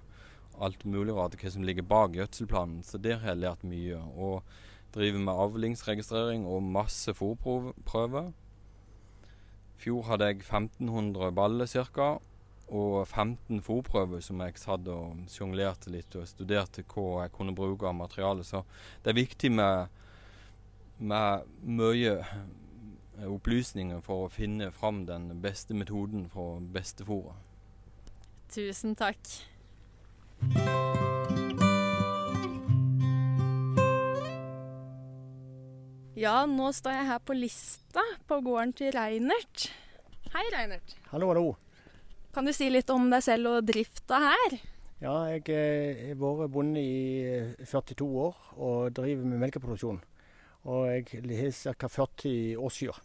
alt 0.63 0.85
mulig 0.87 1.15
rart, 1.17 1.35
hva 1.35 1.51
som 1.51 1.65
ligger 1.67 1.83
bak 1.83 2.15
gjødselplanen. 2.15 2.79
Så 2.87 3.01
der 3.01 3.19
har 3.19 3.33
jeg 3.33 3.43
lært 3.43 3.67
mye. 3.67 3.99
Og 4.15 4.45
driver 4.95 5.19
med 5.25 5.43
avlingsregistrering 5.45 6.47
og 6.47 6.63
masse 6.63 7.13
fòrprøver. 7.15 8.31
Fjor 9.81 10.03
hadde 10.07 10.27
jeg 10.29 10.43
1500 10.45 11.31
baller 11.35 11.67
ca 11.67 12.11
og 12.71 13.07
15 13.07 13.59
fòrprøver 13.65 14.21
som 14.23 14.39
jeg 14.45 14.59
satt 14.61 14.87
og 14.91 15.25
sjonglerte 15.31 15.91
litt 15.91 16.15
og 16.15 16.27
studerte 16.29 16.85
hva 16.87 17.25
jeg 17.25 17.33
kunne 17.35 17.55
bruke 17.55 17.87
av 17.87 17.97
materiale. 17.97 18.45
Så 18.47 18.63
det 19.03 19.11
er 19.11 19.19
viktig 19.19 19.51
med, 19.51 19.89
med 21.01 21.47
mye 21.65 22.19
opplysninger 23.25 24.01
for 24.05 24.25
å 24.25 24.33
finne 24.33 24.71
fram 24.73 25.03
den 25.09 25.29
beste 25.41 25.75
metoden 25.77 26.27
for 26.31 26.61
beste 26.73 27.05
fôret. 27.07 27.37
Tusen 28.51 28.95
takk. 28.99 29.19
Ja, 36.21 36.43
nå 36.45 36.67
står 36.75 36.99
jeg 36.99 37.07
her 37.07 37.21
på 37.25 37.33
lista 37.33 38.03
på 38.29 38.41
gården 38.45 38.75
til 38.77 38.91
Reinert. 38.93 39.71
Hei, 40.33 40.43
Reinert. 40.53 40.93
Hallo, 41.09 41.31
hallo. 41.31 41.45
Kan 42.35 42.45
du 42.45 42.53
si 42.55 42.67
litt 42.69 42.91
om 42.93 43.09
deg 43.11 43.23
selv 43.25 43.55
og 43.55 43.65
drifta 43.67 44.19
her? 44.21 44.59
Ja, 45.01 45.15
jeg 45.31 45.47
eh, 45.49 46.11
har 46.13 46.37
vært 46.43 46.53
bonde 46.53 46.83
i 46.83 47.63
42 47.65 48.05
eh, 48.05 48.19
år 48.21 48.35
og 48.53 48.93
driver 48.99 49.25
med 49.31 49.41
melkeproduksjon. 49.41 49.97
Og 50.69 50.87
jeg 50.91 51.39
har 51.39 51.75
ca. 51.75 51.89
40 51.89 52.57
årskyr. 52.61 52.99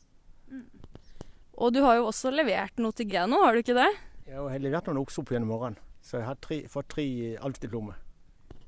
Og 1.57 1.73
du 1.73 1.81
har 1.81 1.97
jo 1.97 2.09
også 2.11 2.31
levert 2.35 2.77
noe 2.83 2.93
til 2.93 3.09
Geno, 3.09 3.41
har 3.45 3.57
du 3.57 3.63
ikke 3.65 3.77
det? 3.79 3.89
Ja, 4.27 4.43
jeg 4.43 4.57
har 4.59 4.65
levert 4.65 4.91
noen 4.91 5.01
okser 5.01 5.23
opp 5.23 5.33
gjennom 5.33 5.55
morgenen. 5.55 5.79
Så 6.05 6.21
jeg 6.21 6.29
har 6.29 6.37
tre, 6.43 6.59
fått 6.71 6.91
tre 6.93 7.07
alfdiplomer. 7.43 7.97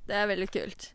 Det 0.08 0.16
er 0.16 0.30
veldig 0.30 0.48
kult. 0.50 0.88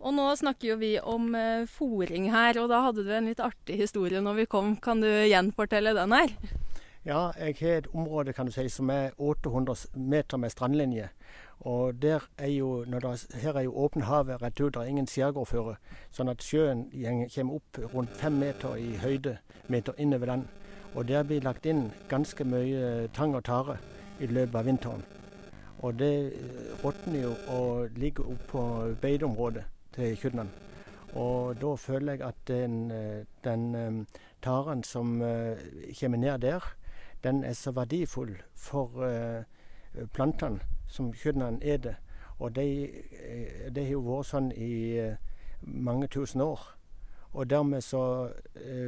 Og 0.00 0.14
nå 0.16 0.30
snakker 0.38 0.70
jo 0.70 0.76
vi 0.80 0.94
om 1.02 1.34
uh, 1.34 1.66
fòring 1.68 2.30
her, 2.32 2.56
og 2.62 2.70
da 2.72 2.84
hadde 2.86 3.04
du 3.04 3.10
en 3.12 3.28
litt 3.28 3.42
artig 3.44 3.76
historie 3.82 4.22
når 4.24 4.38
vi 4.38 4.46
kom. 4.48 4.76
Kan 4.80 5.02
du 5.04 5.08
gjenfortelle 5.10 5.92
den 5.96 6.14
her? 6.16 6.32
Ja, 7.06 7.30
jeg 7.38 7.56
har 7.60 7.78
et 7.78 7.86
område 7.94 8.32
kan 8.32 8.46
du 8.46 8.52
si, 8.52 8.68
som 8.68 8.90
er 8.90 9.10
800 9.18 9.88
meter 9.94 10.36
med 10.36 10.50
strandlinje. 10.50 11.08
Og 11.60 12.02
der 12.02 12.28
er 12.38 12.46
jo, 12.46 12.84
det, 12.84 13.28
her 13.32 13.56
er 13.56 13.60
jo 13.60 13.72
åpent 13.74 14.04
havet 14.04 14.42
rett 14.42 14.60
ut, 14.60 14.74
det 14.74 14.82
er 14.82 14.90
ingen 14.90 15.06
skjærgårdføre. 15.08 15.78
Sånn 16.12 16.28
at 16.28 16.44
sjøen 16.44 16.82
kommer 17.32 17.54
opp 17.56 17.78
rundt 17.94 18.12
fem 18.20 18.36
meter 18.36 18.76
i 18.76 18.98
høyde 19.00 19.38
meter 19.68 19.96
innover 19.96 20.26
land. 20.26 20.44
Og 20.94 21.08
der 21.08 21.24
blir 21.24 21.40
lagt 21.40 21.66
inn 21.66 21.86
ganske 22.10 22.44
mye 22.44 23.08
tang 23.16 23.32
og 23.34 23.46
tare 23.48 23.78
i 24.20 24.28
løpet 24.28 24.58
av 24.60 24.68
vinteren. 24.68 25.04
Og 25.80 25.96
det 25.96 26.14
eh, 26.36 26.74
råtner 26.84 27.22
jo 27.22 27.30
og 27.48 27.96
ligger 27.96 28.28
oppå 28.34 28.66
beiteområdet 29.00 29.64
til 29.96 30.18
kyrne. 30.20 30.44
Og 31.16 31.56
da 31.62 31.72
føler 31.80 32.12
jeg 32.12 32.26
at 32.28 32.44
den, 32.48 32.76
eh, 32.90 33.24
den 33.44 33.74
eh, 33.74 34.20
taren 34.42 34.84
som 34.84 35.16
kommer 36.00 36.18
ned 36.18 36.38
der, 36.44 36.60
den 37.24 37.44
er 37.44 37.52
så 37.52 37.70
verdifull 37.70 38.36
for 38.54 38.90
uh, 38.96 40.06
plantene 40.12 40.60
som 40.88 41.12
kyrne 41.12 41.58
eter. 41.62 41.94
Og 42.38 42.56
det 42.56 42.66
de 43.74 43.84
har 43.84 43.92
jo 43.92 44.04
vært 44.06 44.30
sånn 44.30 44.52
i 44.52 45.00
uh, 45.00 45.16
mange 45.62 46.08
tusen 46.08 46.40
år. 46.40 46.60
Og 47.32 47.50
dermed 47.50 47.80
så 47.86 48.32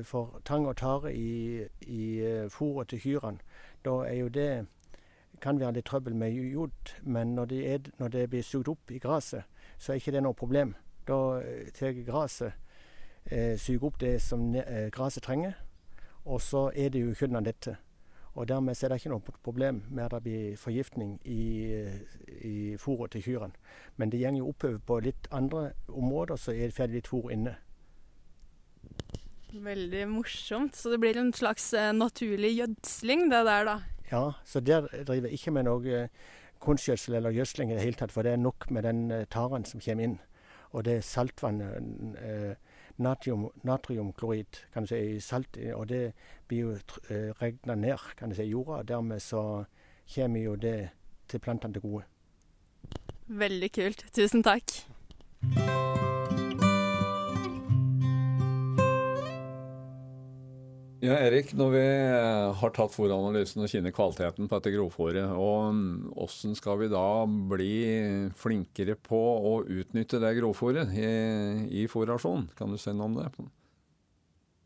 får 0.02 0.40
tang 0.44 0.64
og 0.66 0.76
tare 0.76 1.12
i, 1.14 1.62
i 1.86 2.04
fôret 2.50 2.88
til 2.90 2.98
kyrne, 2.98 3.38
da 3.84 4.00
er 4.02 4.16
jo 4.18 4.28
det 4.28 4.66
kan 5.42 5.60
være 5.60 5.72
litt 5.72 5.86
trøbbel 5.90 6.14
med 6.14 6.30
jod, 6.32 6.94
men 7.02 7.34
når 7.34 7.44
det, 7.44 7.60
er, 7.74 8.08
det 8.08 8.30
blir 8.30 8.42
sugd 8.46 8.68
opp 8.68 8.90
i 8.90 8.98
gresset, 9.02 9.42
så 9.78 9.92
er 9.92 10.00
ikke 10.00 10.14
det 10.14 10.22
noe 10.22 10.38
problem. 10.38 10.74
Da 11.08 11.18
tar 11.74 11.96
gresset 12.06 12.52
eh, 13.26 13.82
opp 13.82 13.98
det 14.00 14.20
som 14.22 14.52
gresset 14.94 15.22
trenger, 15.26 15.58
og 16.24 16.40
så 16.40 16.70
er 16.74 16.92
det 16.94 17.02
jo 17.02 17.14
kyrne 17.18 17.42
dette. 17.44 17.76
Og 18.34 18.48
Dermed 18.48 18.82
er 18.82 18.88
det 18.88 18.96
ikke 19.02 19.12
noe 19.12 19.34
problem 19.44 19.82
med 19.90 20.06
at 20.06 20.14
det 20.16 20.22
blir 20.24 20.56
forgiftning 20.56 21.18
i, 21.28 21.42
i 22.40 22.76
fôret 22.80 23.12
til 23.12 23.22
kyrne. 23.26 23.52
Men 23.96 24.12
det 24.12 24.22
går 24.22 24.38
jo 24.38 24.48
oppover 24.48 24.78
på 24.78 25.00
litt 25.04 25.28
andre 25.30 25.72
områder, 25.88 26.36
så 26.36 26.52
er 26.52 26.70
det 26.70 26.76
ferdig 26.76 27.02
litt 27.02 27.10
fôr 27.12 27.28
inne. 27.32 27.58
Veldig 29.52 30.06
morsomt. 30.08 30.76
Så 30.76 30.90
det 30.90 31.00
blir 31.02 31.18
en 31.20 31.32
slags 31.36 31.72
eh, 31.76 31.92
naturlig 31.92 32.54
gjødsling, 32.56 33.28
det 33.30 33.44
der, 33.44 33.68
da? 33.68 33.78
Ja, 34.10 34.24
så 34.44 34.60
der 34.60 34.88
driver 35.04 35.28
jeg 35.28 35.36
ikke 35.36 35.52
med 35.52 35.68
noe 35.68 36.08
kunstgjødsel 36.62 37.18
eller 37.18 37.34
gjødsling 37.36 37.72
i 37.72 37.76
det 37.76 37.84
hele 37.84 37.98
tatt, 38.00 38.12
for 38.14 38.24
det 38.24 38.32
er 38.32 38.40
nok 38.40 38.70
med 38.70 38.86
den 38.88 39.10
eh, 39.10 39.26
taren 39.28 39.66
som 39.68 39.80
kommer 39.80 40.08
inn. 40.08 40.18
Og 40.72 40.86
det 40.88 41.02
saltvannet 41.04 42.16
eh, 42.22 42.54
natrium, 42.98 43.50
natriumklorid 43.62 44.62
kan 44.72 44.84
du 44.84 44.92
si, 44.92 45.00
i 45.16 45.20
salt, 45.20 45.56
og 45.74 45.88
det 45.88 46.12
blir 46.48 46.58
jo 46.58 46.72
eh, 47.08 47.30
regna 47.42 47.74
ned 47.74 48.08
kan 48.18 48.30
du 48.30 48.36
si, 48.36 48.42
i 48.42 48.52
jorda. 48.54 48.80
og 48.80 48.88
Dermed 48.88 49.20
så 49.20 49.64
kommer 50.14 50.40
jo 50.42 50.56
det 50.56 50.90
til 51.28 51.40
plantene 51.40 51.74
til 51.74 51.82
gode. 51.82 52.04
Veldig 53.26 53.72
kult. 53.72 54.04
Tusen 54.12 54.42
takk. 54.42 54.82
Ja, 61.02 61.16
Erik, 61.18 61.48
når 61.58 61.72
vi 61.74 61.80
eh, 61.82 62.52
har 62.60 62.72
tatt 62.76 62.92
fòranalysen 62.94 63.64
og 63.64 63.70
kjenner 63.72 63.90
kvaliteten 63.94 64.46
på 64.46 64.58
dette 64.60 64.70
grovfòret, 64.70 65.32
hvordan 65.34 66.54
skal 66.54 66.78
vi 66.78 66.86
da 66.92 67.06
bli 67.26 67.72
flinkere 68.38 68.94
på 68.94 69.18
å 69.18 69.56
utnytte 69.66 70.20
det 70.22 70.30
grovfòret 70.38 70.94
i, 70.94 71.08
i 71.82 71.88
fòrrasjonen? 71.90 72.46
Kan 72.54 72.70
du 72.70 72.78
si 72.78 72.94
noe 72.94 73.10
om 73.10 73.18
det? 73.18 73.32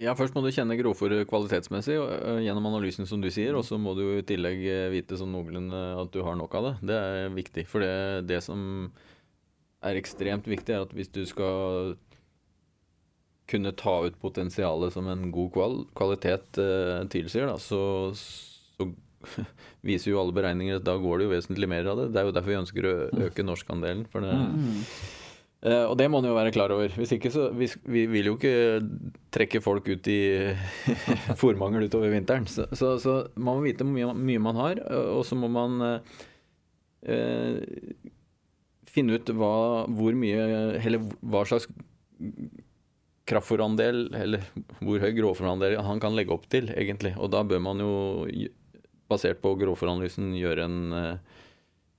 Ja, 0.04 0.12
Først 0.12 0.36
må 0.36 0.42
du 0.44 0.50
kjenne 0.52 0.76
grovfòret 0.76 1.24
kvalitetsmessig 1.30 1.96
eh, 1.96 2.42
gjennom 2.44 2.68
analysen, 2.68 3.08
som 3.08 3.24
du 3.24 3.30
sier. 3.32 3.56
Og 3.56 3.64
så 3.64 3.80
må 3.80 3.96
du 3.96 4.04
i 4.18 4.26
tillegg 4.28 4.60
eh, 4.68 4.90
vite 4.92 5.16
sånn 5.16 5.32
noenlunde 5.32 5.84
at 6.02 6.12
du 6.12 6.20
har 6.26 6.36
nok 6.36 6.60
av 6.60 6.68
det. 6.68 6.74
Det 6.92 6.98
er 7.00 7.32
viktig. 7.32 7.64
For 7.70 7.80
det, 7.80 8.26
det 8.28 8.42
som 8.44 8.60
er 9.80 9.96
ekstremt 9.96 10.52
viktig, 10.52 10.76
er 10.76 10.84
at 10.84 10.92
hvis 10.92 11.08
du 11.16 11.22
skal 11.24 11.96
kunne 13.50 13.72
ta 13.78 13.98
ut 14.06 14.18
potensialet 14.20 14.94
som 14.94 15.08
en 15.10 15.28
god 15.34 15.52
kval 15.54 15.76
kvalitet 15.96 16.58
eh, 16.62 17.02
tilsier, 17.12 17.46
da, 17.50 17.58
så, 17.62 18.10
så 18.14 18.88
viser 19.86 20.12
jo 20.12 20.22
alle 20.22 20.34
beregninger 20.36 20.80
at 20.80 20.86
da 20.86 20.96
går 21.00 21.20
det 21.20 21.28
jo 21.28 21.34
vesentlig 21.34 21.70
mer 21.70 21.92
av 21.92 22.00
det. 22.00 22.08
Det 22.14 22.20
er 22.20 22.28
jo 22.28 22.34
derfor 22.34 22.52
vi 22.52 22.58
ønsker 22.62 22.88
å 22.88 22.96
øke 23.28 23.46
norskandelen. 23.46 24.04
For 24.10 24.26
det, 24.26 24.34
mm. 24.34 24.82
eh, 25.70 25.84
og 25.84 25.94
det 26.00 26.08
må 26.10 26.20
man 26.20 26.30
jo 26.30 26.36
være 26.38 26.54
klar 26.56 26.74
over. 26.74 26.90
Hvis 26.98 27.14
ikke 27.16 27.32
så 27.34 27.48
vi, 27.56 27.70
vi 27.86 28.06
vil 28.10 28.32
jo 28.32 28.36
ikke 28.38 28.56
trekke 29.34 29.62
folk 29.64 29.90
ut 29.92 30.10
i 30.10 30.20
fòrmangel 31.42 31.86
utover 31.86 32.14
vinteren. 32.14 32.50
Så, 32.50 32.68
så, 32.74 32.96
så, 33.02 33.18
man 33.36 33.60
må 33.60 33.68
vite 33.68 33.86
hvor 33.86 33.94
mye, 33.94 34.10
mye 34.32 34.42
man 34.50 34.62
har, 34.62 34.82
og 35.14 35.22
så 35.28 35.38
må 35.38 35.50
man 35.52 35.78
eh, 35.86 36.20
eh, 37.14 37.96
finne 38.90 39.18
ut 39.18 39.36
hva, 39.36 39.56
hvor 39.92 40.14
mye 40.16 40.44
Eller 40.80 41.02
hva 41.20 41.42
slags 41.46 41.68
kraftfòrandel, 43.26 44.06
eller 44.14 44.44
hvor 44.78 45.02
høy 45.02 45.10
grovfòrandel 45.16 45.80
han 45.82 46.02
kan 46.02 46.14
legge 46.16 46.34
opp 46.34 46.46
til, 46.52 46.70
egentlig. 46.74 47.16
Og 47.18 47.32
da 47.34 47.42
bør 47.46 47.62
man 47.64 47.82
jo 47.82 47.92
basert 49.10 49.42
på 49.42 49.54
grovfòranalysen, 49.58 50.32
gjøre 50.38 50.66
en, 50.66 50.78
eh, 50.94 51.42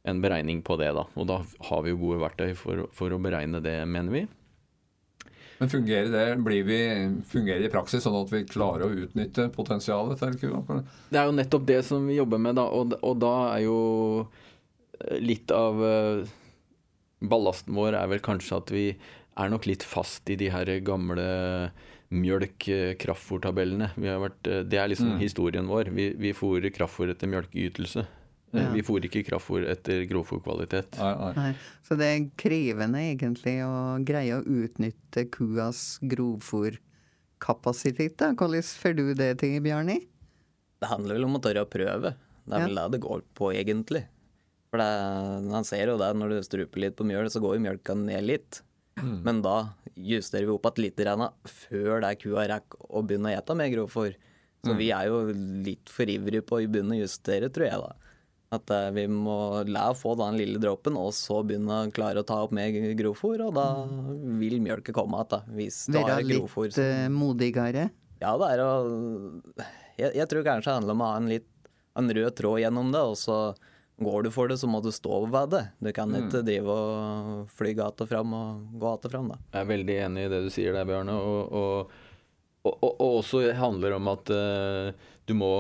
en 0.08 0.22
beregning 0.24 0.64
på 0.64 0.78
det. 0.80 0.94
da. 0.96 1.06
Og 1.16 1.28
da 1.28 1.42
har 1.70 1.84
vi 1.84 1.92
jo 1.92 2.02
gode 2.02 2.24
verktøy 2.24 2.56
for, 2.56 2.88
for 2.96 3.12
å 3.12 3.22
beregne 3.22 3.64
det, 3.64 3.80
mener 3.88 4.12
vi. 4.12 4.28
Men 5.58 5.70
fungerer 5.70 6.12
det 6.14 6.44
blir 6.46 6.66
vi, 6.68 6.80
fungerer 7.26 7.66
i 7.66 7.72
praksis 7.74 8.04
sånn 8.06 8.20
at 8.20 8.30
vi 8.30 8.44
klarer 8.46 8.86
å 8.86 9.06
utnytte 9.06 9.48
potensialet 9.56 10.20
til 10.22 10.36
kua? 10.38 10.82
Det 11.10 11.18
er 11.18 11.26
jo 11.26 11.38
nettopp 11.38 11.66
det 11.66 11.80
som 11.88 12.06
vi 12.06 12.20
jobber 12.20 12.42
med, 12.42 12.60
da. 12.60 12.68
Og, 12.70 12.94
og 13.02 13.16
da 13.24 13.34
er 13.56 13.64
jo 13.66 13.80
litt 15.22 15.50
av 15.54 15.82
uh, 15.82 16.30
ballasten 17.26 17.74
vår 17.78 17.98
er 17.98 18.12
vel 18.12 18.22
kanskje 18.24 18.60
at 18.62 18.74
vi 18.74 18.86
er 19.38 19.54
nok 19.54 19.68
litt 19.70 19.86
fast 19.86 20.30
i 20.30 20.38
de 20.40 20.50
her 20.54 20.70
gamle 20.86 21.28
mjølk-kraftfòrtabellene. 22.14 23.90
Det 23.98 24.80
er 24.80 24.92
liksom 24.92 25.16
mm. 25.16 25.20
historien 25.22 25.68
vår. 25.70 25.92
Vi, 25.96 26.12
vi 26.20 26.34
fôrer 26.36 26.74
kraftfòr 26.74 27.14
etter 27.14 27.30
mjølkeytelse. 27.32 28.06
Ja. 28.56 28.70
Vi 28.72 28.80
fôrer 28.88 29.10
ikke 29.10 29.26
kraftfôr 29.28 29.66
etter 29.68 30.06
grovfòrkvalitet. 30.08 30.96
Så 31.84 31.96
det 32.00 32.08
er 32.08 32.30
krevende 32.40 33.00
egentlig 33.10 33.58
å 33.66 34.00
greie 34.08 34.38
å 34.38 34.44
utnytte 34.44 35.26
kuas 35.34 36.00
grovfòrkapasitet. 36.16 38.22
Hvordan 38.40 38.64
får 38.64 38.94
du 38.98 39.14
det 39.20 39.34
til, 39.44 39.60
Bjarni? 39.66 39.98
Det 40.78 40.88
handler 40.92 41.14
vel 41.18 41.26
om 41.28 41.38
å 41.38 41.44
tørre 41.44 41.66
å 41.66 41.70
prøve. 41.70 42.10
Det 42.48 42.56
er 42.56 42.62
vel 42.70 42.78
ja. 42.78 42.82
det 42.86 42.92
det 42.96 43.04
går 43.04 43.22
på, 43.36 43.46
egentlig. 43.52 44.04
For 44.72 44.78
det, 44.80 44.92
Man 45.48 45.64
ser 45.68 45.88
jo 45.92 46.00
det 46.00 46.12
når 46.16 46.28
du 46.32 46.38
struper 46.46 46.80
litt 46.86 46.96
på 46.96 47.08
mjøl, 47.08 47.28
så 47.32 47.40
går 47.44 47.52
jo 47.58 47.66
mjølka 47.68 47.94
ned 48.00 48.24
litt. 48.28 48.52
Mm. 48.98 49.20
Men 49.26 49.42
da 49.46 49.58
justerer 49.96 50.48
vi 50.48 50.54
opp 50.54 50.68
igjen 50.78 50.98
litt 50.98 51.48
før 51.50 52.02
det 52.04 52.16
kua 52.22 52.48
rekker 52.50 52.90
å 52.90 53.04
begynne 53.06 53.32
å 53.32 53.38
ete 53.40 53.56
mer 53.58 53.72
grovfòr. 53.74 54.18
Så 54.66 54.74
mm. 54.74 54.78
vi 54.80 54.90
er 54.92 55.08
jo 55.10 55.22
litt 55.66 55.92
for 55.94 56.10
ivrige 56.10 56.46
på 56.46 56.60
å 56.60 56.66
begynne 56.66 56.98
å 56.98 57.02
justere, 57.04 57.50
tror 57.54 57.68
jeg, 57.70 57.82
da. 57.84 58.14
At 58.58 58.72
uh, 58.72 58.88
vi 58.96 59.04
må 59.12 59.64
la 59.68 59.90
få 59.98 60.14
den 60.20 60.38
lille 60.40 60.60
dråpen, 60.64 60.96
og 61.00 61.12
så 61.16 61.42
begynne 61.44 61.82
å 61.84 61.92
klare 61.94 62.24
å 62.24 62.28
ta 62.28 62.40
opp 62.46 62.54
mer 62.56 62.72
grovfòr. 62.98 63.44
Og 63.50 63.56
da 63.58 63.68
vil 64.40 64.60
mjølka 64.64 64.96
komme 64.96 65.20
igjen, 65.26 65.58
hvis 65.58 65.82
du 65.92 66.00
er 66.00 66.24
grovfòr. 66.26 66.72
Være 66.72 66.96
litt 66.96 67.10
uh, 67.10 67.14
modigere? 67.14 67.90
Ja, 68.22 68.34
det 68.40 68.54
er 68.56 68.64
å 68.66 68.72
jeg, 69.98 70.14
jeg, 70.14 70.26
tror 70.30 70.46
kanskje 70.46 70.70
det 70.70 70.78
handler 70.78 70.96
om 70.96 71.04
å 71.04 71.10
ha 71.12 71.18
en 71.20 71.30
litt 71.32 71.50
en 71.98 72.14
rød 72.14 72.36
tråd 72.38 72.62
gjennom 72.62 72.92
det. 72.94 73.02
og 73.02 73.18
så 73.18 73.38
Går 73.98 74.28
du 74.28 74.32
for 74.32 74.50
det, 74.50 74.60
så 74.62 74.68
må 74.70 74.78
du 74.86 74.92
stå 74.94 75.24
ved 75.26 75.50
det. 75.56 75.64
Du 75.82 75.90
kan 75.96 76.12
mm. 76.12 76.28
ikke 76.28 76.44
drive 76.46 76.74
og 76.74 77.54
fly 77.58 77.72
gata 77.78 78.06
fram 78.06 78.36
og 78.38 78.68
gå 78.78 78.84
gata 78.84 79.10
fram. 79.10 79.32
Da. 79.34 79.40
Jeg 79.56 79.64
er 79.64 79.72
veldig 79.72 79.96
enig 80.06 80.26
i 80.28 80.32
det 80.34 80.42
du 80.46 80.52
sier 80.54 80.78
der, 80.78 80.86
Bjørne. 80.86 81.16
Og, 81.18 81.56
og, 81.58 81.96
og, 82.70 82.78
og 82.92 83.16
også 83.24 83.42
handler 83.58 83.98
om 83.98 84.12
at 84.14 84.34
uh, 84.34 85.10
du 85.26 85.34
må 85.38 85.52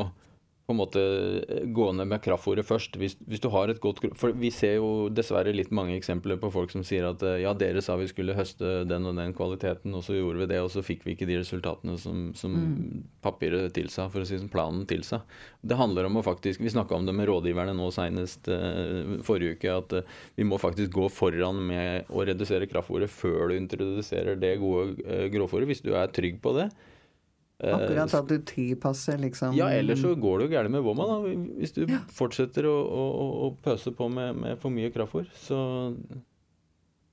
på 0.67 0.73
en 0.73 0.79
måte 0.81 1.01
eh, 1.47 1.63
gå 1.71 1.85
ned 1.95 2.09
med 2.11 2.19
kraftfôret 2.19 2.67
først. 2.67 2.97
Hvis, 2.99 3.15
hvis, 3.23 3.39
du 3.39 3.47
har 3.53 3.71
et 3.71 3.79
godt 3.79 4.01
For 4.19 4.35
vi 4.35 4.49
ser 4.51 4.75
jo 4.81 5.07
dessverre 5.07 5.53
litt 5.55 5.71
mange 5.71 5.95
eksempler 5.95 6.35
på 6.41 6.49
folk 6.51 6.73
som 6.73 6.83
sier 6.83 7.07
at 7.07 7.23
eh, 7.23 7.39
ja, 7.45 7.53
dere 7.55 7.79
sa 7.83 7.95
vi 7.95 8.09
skulle 8.11 8.35
høste 8.35 8.81
den 8.89 9.07
og 9.07 9.15
den 9.15 9.31
kvaliteten, 9.37 9.95
og 9.95 10.03
så 10.03 10.17
gjorde 10.17 10.43
vi 10.43 10.49
det, 10.51 10.59
og 10.59 10.71
så 10.73 10.83
fikk 10.83 11.05
vi 11.07 11.15
ikke 11.15 11.29
de 11.29 11.37
resultatene 11.39 11.95
som, 12.01 12.25
som 12.35 12.57
mm. 12.57 13.05
papiret 13.23 13.71
tilsa, 13.77 14.09
for 14.11 14.25
å 14.25 14.27
si 14.27 14.41
som 14.41 14.51
planen 14.51 14.83
tilsa. 14.89 15.21
Det 15.63 15.79
handler 15.79 16.09
om 16.09 16.19
å 16.19 16.25
faktisk 16.25 16.59
Vi 16.59 16.73
snakka 16.73 16.97
om 16.97 17.07
det 17.07 17.15
med 17.15 17.29
rådgiverne 17.29 17.71
nå 17.77 17.87
senest 17.95 18.49
uh, 18.51 19.17
forrige 19.23 19.55
uke, 19.55 19.71
at 19.71 19.95
uh, 20.01 20.19
vi 20.35 20.45
må 20.47 20.59
faktisk 20.59 20.91
gå 20.95 21.07
foran 21.13 21.61
med 21.69 22.11
å 22.11 22.27
redusere 22.27 22.67
kraftfôret 22.67 23.11
før 23.11 23.53
du 23.53 23.57
introduserer 23.57 24.39
det 24.39 24.57
gode 24.59 24.99
uh, 25.07 25.25
grovfôret, 25.31 25.69
hvis 25.69 25.83
du 25.85 25.93
er 25.95 26.11
trygg 26.11 26.41
på 26.43 26.55
det. 26.59 26.67
Akkurat 27.57 28.13
at 28.13 28.27
du 28.29 28.37
tilpasser, 28.45 29.17
liksom. 29.17 29.55
Ja, 29.57 29.71
ellers 29.73 30.03
så 30.03 30.11
går 30.13 30.39
det 30.39 30.45
jo 30.45 30.53
gærent 30.53 30.73
med 30.75 30.83
da. 30.85 31.15
Hvis 31.57 31.73
du 31.73 31.85
ja. 31.89 32.03
fortsetter 32.13 32.67
å, 32.69 32.73
å, 32.85 33.05
å, 33.47 33.51
pøse 33.65 33.93
på 33.97 34.09
med, 34.13 34.37
med 34.37 34.59
for 34.61 34.73
mye 34.73 34.91
kraftfôr. 34.93 35.25
Så 35.41 35.57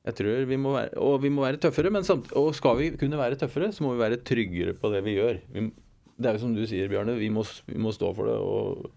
jeg 0.05 0.19
tror 0.19 0.45
vi 0.51 0.59
må 0.61 0.75
være 0.75 1.01
Og 1.01 1.23
vi 1.23 1.31
må 1.33 1.47
være 1.47 1.63
tøffere, 1.63 1.89
men 1.95 2.05
samt, 2.05 2.29
og 2.37 2.51
skal 2.57 2.77
vi 2.77 2.91
kunne 3.01 3.17
være 3.17 3.39
tøffere, 3.41 3.71
så 3.73 3.87
må 3.87 3.95
vi 3.95 4.03
være 4.05 4.21
tryggere 4.21 4.77
på 4.77 4.93
det 4.93 5.01
vi 5.07 5.17
gjør. 5.17 5.41
Vi, 5.55 5.65
det 6.21 6.29
er 6.29 6.37
jo 6.37 6.45
som 6.45 6.53
du 6.59 6.67
sier, 6.69 6.93
Bjarne, 6.93 7.17
vi 7.17 7.33
må, 7.33 7.47
vi 7.71 7.81
må 7.81 7.95
stå 7.97 8.13
for 8.17 8.29
det. 8.29 8.37
og. 8.37 8.93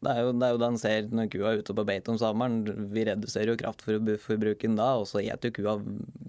Det 0.00 0.08
er, 0.08 0.22
jo, 0.24 0.32
det 0.32 0.46
er 0.46 0.54
jo 0.54 0.58
det 0.62 0.68
en 0.70 0.78
ser 0.80 1.08
når 1.12 1.26
kua 1.28 1.48
er 1.50 1.58
ute 1.60 1.74
på 1.76 1.82
beite 1.84 2.08
om 2.08 2.16
sommeren. 2.16 2.62
Vi 2.88 3.02
reduserer 3.04 3.50
jo 3.52 3.58
kraftforbruken 3.60 4.78
da, 4.78 4.94
og 4.96 5.04
så 5.04 5.20
spiser 5.20 5.52
kua 5.52 5.74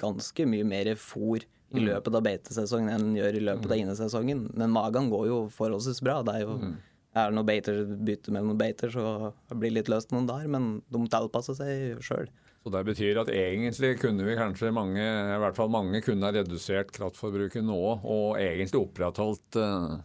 ganske 0.02 0.44
mye 0.52 0.66
mer 0.68 0.90
fôr 1.00 1.46
i 1.72 1.80
mm. 1.80 1.88
løpet 1.88 2.18
av 2.18 2.24
beitesesongen 2.26 2.92
enn 2.92 3.08
den 3.08 3.18
gjør 3.20 3.38
i 3.38 3.44
løpet 3.48 3.70
av 3.70 3.76
mm. 3.76 3.82
innesesongen. 3.86 4.46
Men 4.60 4.74
magen 4.76 5.10
går 5.12 5.28
jo 5.30 5.42
forholdsvis 5.56 6.04
bra. 6.04 6.20
Det 6.28 6.38
er 6.38 6.46
jo 6.46 6.58
mm. 6.60 6.76
er 7.16 7.32
det 7.32 7.38
noen 7.38 7.50
beiter, 7.50 7.82
bytte 8.12 8.36
mellom 8.36 8.54
noen 8.54 8.62
beiter, 8.62 8.94
så 8.94 9.34
det 9.50 9.60
blir 9.62 9.76
litt 9.78 9.92
løst 9.92 10.14
noen 10.16 10.30
der. 10.30 10.48
men 10.52 10.72
de 10.92 11.04
tilpasser 11.16 11.58
seg 11.60 12.04
sjøl. 12.04 12.32
Så 12.62 12.70
det 12.70 12.84
betyr 12.86 13.18
at 13.24 13.30
egentlig 13.34 13.96
kunne 13.98 14.26
vi 14.28 14.38
kanskje 14.38 14.70
mange, 14.76 15.02
i 15.02 15.40
hvert 15.42 15.58
fall 15.58 15.72
mange 15.74 16.04
kunne 16.06 16.28
ha 16.28 16.36
redusert 16.36 16.92
kraftforbruket 16.94 17.66
nå, 17.66 17.80
og 18.06 18.38
egentlig 18.38 18.84
opprettholdt 18.84 19.58
uh, 19.58 19.96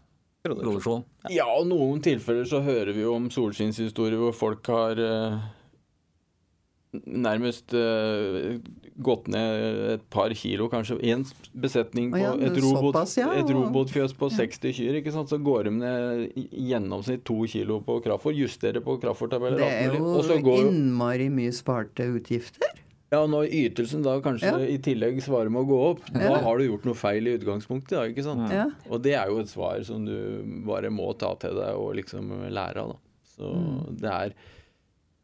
produksjon? 0.46 1.05
Ja, 1.33 1.50
og 1.52 1.68
noen 1.68 2.00
tilfeller 2.05 2.48
så 2.48 2.62
hører 2.64 2.94
vi 2.96 3.05
jo 3.05 3.12
om 3.18 3.29
solskinnshistorier 3.33 4.22
hvor 4.22 4.33
folk 4.37 4.72
har 4.72 5.02
eh, 5.05 5.37
nærmest 7.05 7.76
uh, 7.76 8.57
gått 9.02 9.28
ned 9.32 9.80
et 9.96 10.04
par 10.12 10.32
kilo, 10.37 10.68
kanskje 10.72 10.96
én 11.04 11.24
besetning 11.52 12.09
på 12.14 12.20
ja, 12.20 12.32
et, 12.35 12.56
robot, 12.64 12.96
ja, 13.18 13.28
et, 13.37 13.50
robotfjøs 13.52 14.14
på 14.16 14.30
60 14.32 14.72
kyr. 14.78 14.98
ikke 15.00 15.12
sant? 15.14 15.32
Så 15.32 15.38
går 15.42 15.68
de 15.68 15.74
ned 15.76 16.24
i 16.38 16.46
gjennomsnitt 16.70 17.24
to 17.28 17.42
kilo 17.50 17.82
på 17.85 17.98
kraftfôr. 18.04 18.37
Justerer 18.37 18.85
på 18.85 18.96
kraftfôrtabeller. 19.02 19.61
Det 19.61 19.70
er 19.85 19.98
jo 19.98 20.40
går, 20.46 20.66
innmari 20.70 21.28
mye 21.32 21.52
sparte 21.56 22.09
utgifter. 22.16 22.72
Ja, 23.12 23.20
når 23.30 23.52
ytelsen 23.54 24.02
da 24.02 24.16
kanskje 24.22 24.50
ja. 24.50 24.64
i 24.66 24.80
tillegg 24.82 25.20
svarer 25.22 25.52
med 25.52 25.62
å 25.62 25.68
gå 25.68 25.76
opp, 25.92 26.09
ja. 26.11 26.24
da 26.24 26.40
har 26.42 26.59
du 26.59 26.66
gjort 26.66 26.88
noe 26.88 26.98
feil 26.98 27.28
i 27.28 27.37
utgangspunktet. 27.38 27.94
da, 27.94 28.09
ikke 28.11 28.24
sant? 28.26 28.48
Ja. 28.50 28.66
Og 28.90 29.04
det 29.04 29.14
er 29.14 29.30
jo 29.30 29.38
et 29.44 29.52
svar 29.52 29.78
som 29.87 30.09
du 30.09 30.16
bare 30.66 30.90
må 30.90 31.12
ta 31.18 31.30
til 31.40 31.54
deg 31.61 31.78
og 31.78 31.94
liksom 32.00 32.35
lære 32.50 32.82
av. 32.82 32.96
da. 32.96 33.02
Så 33.37 33.52
mm. 33.52 33.80
det 34.02 34.12
er 34.12 34.37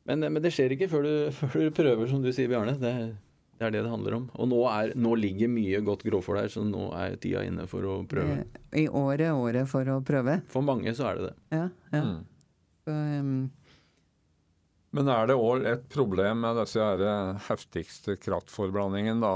men, 0.09 0.25
men, 0.27 0.41
det 0.43 0.51
skjer 0.55 0.75
ikke 0.75 0.89
før 0.91 1.07
du, 1.07 1.13
før 1.39 1.59
du, 1.59 1.69
prøver, 1.75 2.09
som 2.11 2.23
du 2.23 2.31
sier, 2.35 2.51
Bjarne. 2.51 2.75
Det, 2.81 2.95
det, 3.63 3.69
er 3.71 3.77
det 3.79 3.85
det 3.87 3.95
handler 3.95 4.19
om. 4.19 4.27
Og 4.35 4.51
nå, 4.51 4.61
er, 4.73 4.93
nå 4.99 5.15
ligger 5.21 5.51
mye 5.53 5.81
godt 5.87 6.05
grovfòr 6.09 6.43
der, 6.43 6.53
så 6.53 6.67
nå 6.67 6.91
er 6.99 7.17
tida 7.23 7.47
inne 7.47 7.69
for 7.71 7.87
å 7.87 8.01
prøve. 8.09 8.43
I 8.75 8.89
året 8.91 9.31
året 9.33 9.71
for 9.71 9.89
å 9.95 10.01
prøve? 10.05 10.41
For 10.53 10.67
mange 10.67 10.95
så 10.99 11.13
er 11.13 11.19
det 11.21 11.31
det. 11.31 11.35
Ja, 11.55 11.67
ja. 11.95 12.05
Mm. 12.05 12.23
Så, 12.83 13.01
um... 13.23 13.35
Men 14.93 15.09
er 15.09 15.31
det 15.31 15.39
òg 15.41 15.63
et 15.65 15.87
problem 15.89 16.43
med 16.45 16.59
disse 16.61 16.85
heftigste 17.47 18.19
kraftforblandingen, 18.21 19.23
da? 19.25 19.31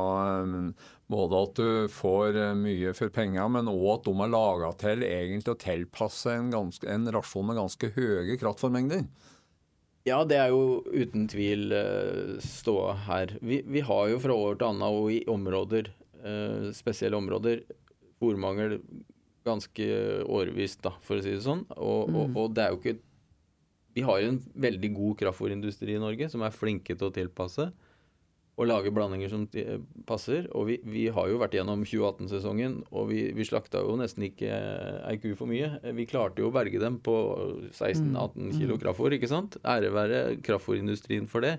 Både 1.09 1.41
at 1.47 1.57
du 1.57 1.87
får 1.89 2.37
mye 2.61 2.93
for 2.99 3.15
penga, 3.15 3.47
men 3.49 3.71
òg 3.73 3.87
at 3.95 4.05
de 4.05 4.13
er 4.21 4.33
laga 4.35 4.73
til 4.83 5.07
egentlig 5.07 5.55
å 5.55 5.61
tilpasse 5.63 6.35
en, 6.35 6.51
ganske, 6.53 6.85
en 6.93 7.09
rasjon 7.15 7.49
med 7.49 7.57
ganske 7.63 7.93
høye 7.97 8.37
kraftformengder? 8.43 9.07
Ja, 10.07 10.21
det 10.23 10.37
er 10.39 10.53
jo 10.55 10.85
uten 10.87 11.27
tvil 11.31 11.73
uh, 11.75 12.37
ståa 12.43 12.95
her. 13.09 13.33
Vi, 13.43 13.59
vi, 13.67 13.83
har 13.83 14.13
jo 14.13 14.21
fra 14.23 14.37
år 14.39 14.61
til 14.61 14.69
annet 14.69 15.01
og 15.01 15.11
i 15.11 15.19
områder, 15.31 15.91
uh, 16.23 16.69
spesielle 16.77 17.19
områder, 17.19 17.65
fòrmangel 18.23 18.79
ganske 19.47 19.89
årevis, 20.31 20.77
da, 20.83 20.95
for 21.07 21.19
å 21.19 21.25
si 21.25 21.35
det 21.35 21.43
sånn. 21.43 21.65
Og, 21.75 22.07
mm. 22.07 22.21
og, 22.21 22.39
og 22.39 22.55
det 22.55 22.65
er 22.65 22.73
jo 22.75 22.81
ikke 22.83 22.97
Vi 23.97 24.05
har 24.05 24.21
jo 24.21 24.31
en 24.35 24.41
veldig 24.61 24.91
god 24.93 25.19
kraftfòrindustri 25.23 25.95
i 25.97 26.01
Norge 26.03 26.27
som 26.29 26.43
er 26.45 26.55
flinke 26.55 26.95
til 26.95 27.09
å 27.09 27.15
tilpasse 27.15 27.71
og 28.57 28.69
lage 28.71 28.93
blandinger 28.95 29.29
som 29.29 29.45
passer. 30.09 30.47
Og 30.57 30.69
vi, 30.71 30.79
vi 30.89 31.07
har 31.13 31.29
jo 31.29 31.41
vært 31.41 31.57
gjennom 31.59 31.83
2018-sesongen, 31.85 32.79
og 32.89 33.11
vi, 33.11 33.27
vi, 33.37 33.45
slakta 33.45 33.83
jo 33.85 33.99
nesten 34.01 34.25
ikke 34.31 34.61
ei 35.05 35.19
ku 35.21 35.35
for 35.37 35.51
mye. 35.51 35.75
Vi 35.97 36.07
klarte 36.09 36.41
jo 36.41 36.49
å 36.49 36.55
berge 36.55 36.81
dem 36.81 36.97
på 37.05 37.17
16-18 37.69 38.15
mm. 38.17 38.55
kilo 38.57 38.79
mm. 38.79 38.81
kraftfôr, 38.85 39.17
ikke 39.19 39.31
sant? 39.33 39.59
Ære 39.61 39.93
være 39.93 40.23
kraftfôrindustrien 40.47 41.29
for 41.29 41.45
det. 41.45 41.59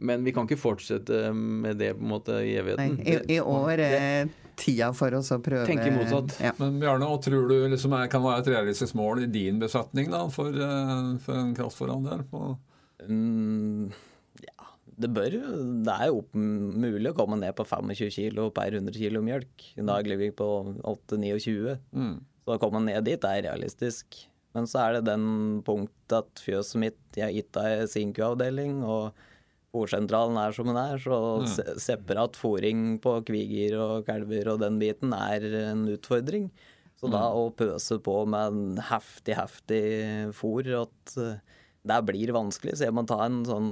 Men 0.00 0.22
vi 0.24 0.32
kan 0.36 0.46
ikke 0.48 0.60
fortsette 0.60 1.32
med 1.36 1.80
det 1.80 1.94
på 1.96 2.04
en 2.04 2.12
måte 2.12 2.36
i 2.44 2.52
evigheten. 2.60 3.00
Nei, 3.00 3.16
i, 3.16 3.36
i, 3.36 3.40
år 3.40 3.82
er 3.84 4.30
tida 4.60 4.92
for 4.96 5.16
oss 5.16 5.32
å 5.32 5.40
prøve 5.44 5.64
Tenke 5.68 5.88
motsatt. 5.92 6.36
Ja. 6.44 6.52
Men 6.60 6.76
Bjarne, 6.80 7.08
hva 7.08 7.20
tror 7.24 7.48
du 7.48 7.56
liksom 7.72 7.96
er, 7.96 8.12
kan 8.12 8.24
være 8.24 8.44
et 8.44 8.52
realistisk 8.52 8.96
mål 9.00 9.24
i 9.24 9.32
din 9.32 9.60
besetning 9.60 10.12
da, 10.12 10.26
for, 10.32 10.52
eh, 10.52 11.10
for 11.24 11.40
en 11.40 11.56
kraftfòrandel? 11.56 12.28
Mm 13.08 14.08
det 15.00 15.10
bør 15.16 15.36
Det 15.86 15.94
er 15.94 16.10
jo 16.10 16.24
mulig 16.34 17.12
å 17.12 17.16
komme 17.16 17.38
ned 17.40 17.54
på 17.58 17.66
25 17.68 18.10
kg 18.14 18.42
per 18.56 18.76
100 18.78 18.96
kg 18.96 19.22
mjølk. 19.24 19.70
I 19.80 19.86
dag 19.86 20.08
ligger 20.08 20.24
vi 20.26 20.32
på 20.36 20.50
8-29. 20.84 21.78
Mm. 21.96 22.18
Så 22.44 22.56
å 22.56 22.60
komme 22.62 22.82
ned 22.84 23.06
dit 23.08 23.26
er 23.28 23.44
realistisk. 23.48 24.20
Men 24.56 24.66
så 24.66 24.82
er 24.82 24.98
det 24.98 25.08
den 25.12 25.26
punktet 25.66 26.16
at 26.16 26.42
fjøset 26.42 26.80
mitt 26.82 27.18
Jeg 27.18 27.26
har 27.28 27.34
gitt 27.36 27.52
deg 27.54 27.84
sinkuavdeling, 27.92 28.80
og 28.82 29.14
fòrsentralen 29.70 30.38
er 30.42 30.54
som 30.56 30.66
den 30.66 30.80
er, 30.80 30.98
så 30.98 31.16
mm. 31.44 31.78
separat 31.78 32.38
fòring 32.38 32.98
på 33.02 33.20
kviger 33.28 33.76
og 33.78 34.08
kalver 34.08 34.50
og 34.50 34.64
den 34.64 34.80
biten 34.82 35.14
er 35.14 35.46
en 35.70 35.86
utfordring. 35.92 36.50
Så 37.00 37.08
da 37.08 37.22
å 37.32 37.46
pøse 37.56 37.96
på 38.04 38.14
med 38.28 38.50
en 38.50 38.80
heftig, 38.90 39.32
heftig 39.38 39.84
fôr 40.36 40.66
at 40.82 41.14
eh, 41.16 41.38
det 41.82 42.02
blir 42.02 42.32
vanskelig. 42.32 42.76
Så 42.76 42.86
jeg 42.88 42.94
må 42.94 43.06
ta 43.08 43.22
en 43.24 43.40
sånn 43.48 43.68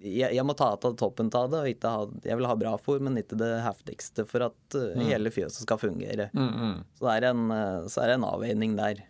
Jeg, 0.00 0.32
jeg 0.32 0.44
må 0.46 0.54
ta 0.56 0.70
av 0.72 0.96
toppen 0.98 1.28
av 1.36 1.50
det. 1.52 1.60
og 1.60 1.68
ikke 1.68 1.92
ha, 1.92 2.06
Jeg 2.24 2.40
vil 2.40 2.48
ha 2.48 2.56
bra 2.56 2.74
fôr, 2.80 3.00
men 3.04 3.18
ikke 3.20 3.38
det 3.40 3.52
heftigste 3.66 4.24
for 4.28 4.48
at 4.48 4.76
mm. 4.76 5.04
hele 5.10 5.32
fjøset 5.34 5.66
skal 5.66 5.80
fungere. 5.80 6.30
Så, 6.32 7.04
det 7.04 7.16
er 7.18 7.28
en, 7.32 7.46
eh, 7.52 7.88
så 7.92 8.04
er 8.04 8.12
det 8.12 8.18
en 8.20 8.28
avveining 8.30 8.76
der. 8.80 9.04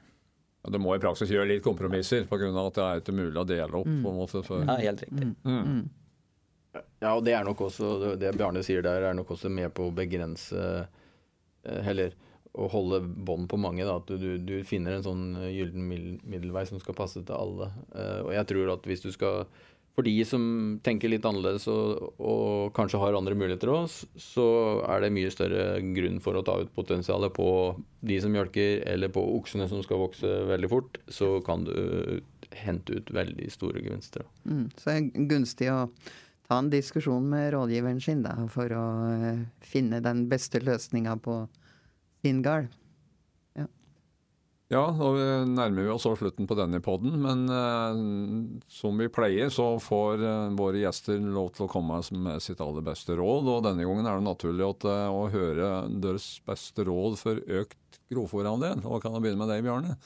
Ja, 0.63 0.75
Du 0.75 0.79
må 0.83 0.97
i 0.97 1.03
praksis 1.03 1.31
gjøre 1.31 1.53
litt 1.55 1.65
kompromisser 1.65 2.27
pga. 2.31 2.51
at 2.67 2.79
det 2.79 2.87
er 2.89 3.03
ikke 3.03 3.17
mulig 3.17 3.39
å 3.39 3.47
dele 3.47 3.83
opp. 3.83 3.87
på 3.89 4.15
en 4.15 4.19
måte. 4.19 4.43
For, 4.47 4.65
Ja, 4.67 4.77
helt 4.77 5.03
riktig. 5.07 5.35
Ja, 7.03 7.15
og 7.15 7.25
det 7.27 7.35
er 7.37 7.45
nok 7.45 7.61
også 7.67 8.17
Det 8.17 8.31
Bjarne 8.33 8.63
sier 8.65 8.81
der, 8.81 9.03
er 9.05 9.15
nok 9.15 9.35
også 9.35 9.51
med 9.53 9.75
på 9.77 9.91
å 9.91 9.93
begrense 9.93 10.87
eh, 11.67 11.89
Eller 11.91 12.15
å 12.53 12.69
holde 12.69 13.01
bånd 13.01 13.49
på 13.49 13.59
mange. 13.61 13.85
Da, 13.89 13.97
at 14.01 14.11
du, 14.21 14.37
du 14.37 14.57
finner 14.69 14.97
en 14.97 15.05
sånn 15.07 15.27
eh, 15.41 15.53
gyllen 15.57 15.89
middelvei 15.89 16.65
som 16.69 16.81
skal 16.83 16.97
passe 16.99 17.23
til 17.25 17.37
alle. 17.37 17.71
Uh, 17.95 18.21
og 18.27 18.33
jeg 18.37 18.49
tror 18.51 18.75
at 18.75 18.89
hvis 18.89 19.05
du 19.05 19.13
skal 19.15 19.47
For 19.93 20.05
de 20.05 20.15
som 20.25 20.43
tenker 20.85 21.11
litt 21.13 21.27
annerledes 21.29 21.67
og, 21.69 22.15
og 22.17 22.73
kanskje 22.77 23.01
har 23.01 23.17
andre 23.17 23.37
muligheter 23.37 23.69
òg, 23.69 23.93
så 24.17 24.47
er 24.89 25.05
det 25.05 25.13
mye 25.13 25.33
større 25.33 25.83
grunn 25.93 26.17
for 26.25 26.37
å 26.37 26.45
ta 26.45 26.55
ut 26.63 26.73
potensialet 26.73 27.35
på 27.37 27.49
de 28.01 28.17
som 28.25 28.33
mjølker, 28.33 28.87
eller 28.89 29.13
på 29.13 29.21
oksene 29.37 29.69
som 29.69 29.85
skal 29.85 30.01
vokse 30.01 30.31
veldig 30.49 30.71
fort. 30.73 30.97
Så 31.13 31.43
kan 31.45 31.69
du 31.69 31.77
hente 32.57 32.97
ut 32.97 33.13
veldig 33.13 33.51
store 33.53 33.85
gevinster. 33.85 34.25
Mm. 34.49 34.71
Så 34.77 34.89
det 34.89 34.97
er 34.97 35.29
gunstig 35.29 35.69
å 35.73 35.83
ta 36.49 36.59
en 36.61 36.73
diskusjon 36.73 37.29
med 37.29 37.53
rådgiveren 37.55 38.01
sin 38.01 38.25
da, 38.25 38.35
for 38.53 38.73
å 38.77 38.87
eh, 39.13 39.45
finne 39.65 40.01
den 40.05 40.27
beste 40.33 40.61
løsninga 40.65 41.17
på 41.25 41.43
sin 42.23 42.43
Ja. 42.47 43.67
Ja, 44.73 44.83
nå 44.97 45.11
nærmer 45.51 45.83
vi 45.83 45.91
oss 45.93 46.07
også 46.07 46.23
slutten 46.23 46.49
på 46.49 46.57
denne 46.57 46.81
podden, 46.81 47.19
men 47.21 47.45
uh, 47.51 48.63
som 48.73 48.97
vi 48.99 49.11
pleier, 49.13 49.51
så 49.53 49.75
får 49.83 50.23
uh, 50.23 50.57
våre 50.57 50.81
gjester 50.81 51.21
lov 51.21 51.53
til 51.57 51.67
å 51.67 51.73
komme 51.73 52.01
med 52.23 52.41
sitt 52.41 52.63
aller 52.65 52.87
beste 52.87 53.19
råd. 53.19 53.51
Og 53.53 53.67
denne 53.67 53.85
gangen 53.85 54.09
er 54.09 54.17
det 54.17 54.29
naturlig 54.31 54.69
at, 54.71 54.89
uh, 54.89 55.11
å 55.13 55.29
høre 55.35 55.75
deres 56.03 56.39
beste 56.49 56.87
råd 56.89 57.21
for 57.21 57.43
økt 57.61 58.03
grovfòrandel. 58.13 58.83
Og 58.87 59.03
kan 59.03 59.17
jeg 59.17 59.27
begynne 59.27 59.43
med 59.45 59.53
deg, 59.53 59.65
Bjarne? 59.67 59.97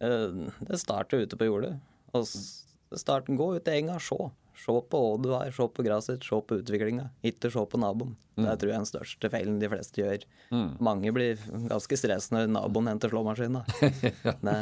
Eh, 0.00 0.52
Det 0.60 0.80
starter 0.80 1.24
ute 1.24 1.38
på 1.38 1.48
jordet. 1.48 1.76
Og 2.12 2.26
starten 2.26 2.98
start, 3.00 3.26
gå 3.26 3.48
ut 3.56 3.68
i 3.68 3.78
enga, 3.80 3.98
se. 4.00 4.18
Se 4.56 4.72
på 4.90 5.00
hva 5.02 5.16
du 5.20 5.30
har, 5.34 5.50
se 5.52 5.66
på 5.68 5.84
gresset 5.84 6.24
se 6.24 6.38
på 6.48 6.60
utviklinga. 6.62 7.10
Ikke 7.26 7.50
se 7.52 7.64
på 7.68 7.80
naboen. 7.80 8.16
Det 8.36 8.52
tror 8.60 8.68
jeg 8.68 8.76
er 8.76 8.82
den 8.82 8.88
største 8.88 9.30
feilen 9.32 9.60
de 9.60 9.68
fleste 9.72 10.02
gjør. 10.02 10.24
Mange 10.84 11.12
blir 11.16 11.40
ganske 11.70 11.96
stressa 11.96 12.34
når 12.36 12.50
naboen 12.52 12.90
henter 12.90 13.12
slåmaskina. 13.12 13.62
det, 14.48 14.56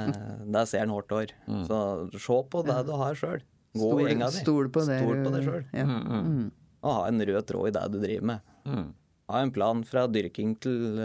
det 0.55 0.65
ser 0.71 0.85
en 0.85 0.95
hårdt 0.95 1.15
år. 1.17 1.35
Så 1.67 1.79
se 2.15 2.39
på 2.53 2.63
det 2.69 2.79
du 2.87 2.93
har 3.01 3.19
sjøl. 3.19 3.43
Gå 3.75 3.89
i 4.01 4.05
gjenga 4.07 4.29
di. 4.31 4.43
stol 4.45 4.69
på 4.71 4.85
det. 4.87 5.01
Stol 5.03 5.25
på 5.25 5.33
deg 5.35 5.49
sjøl. 5.49 5.65
Ja. 5.75 5.87
Mm. 5.89 6.53
Og 6.85 6.93
ha 6.95 7.09
en 7.09 7.25
rød 7.27 7.47
tråd 7.49 7.71
i 7.71 7.75
det 7.75 7.85
du 7.91 7.99
driver 8.03 8.29
med. 8.31 8.53
Mm. 8.71 8.87
Ha 9.33 9.41
en 9.41 9.53
plan 9.57 9.81
fra 9.89 10.05
dyrking 10.07 10.53
til, 10.63 11.01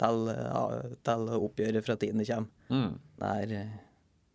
til, 0.00 0.32
til 1.06 1.28
oppgjøret 1.38 1.86
fra 1.86 1.96
tiden 2.02 2.20
det 2.20 2.28
kommer. 2.28 2.50
Mm. 2.68 2.96
Det 3.22 3.30
er, 3.44 3.54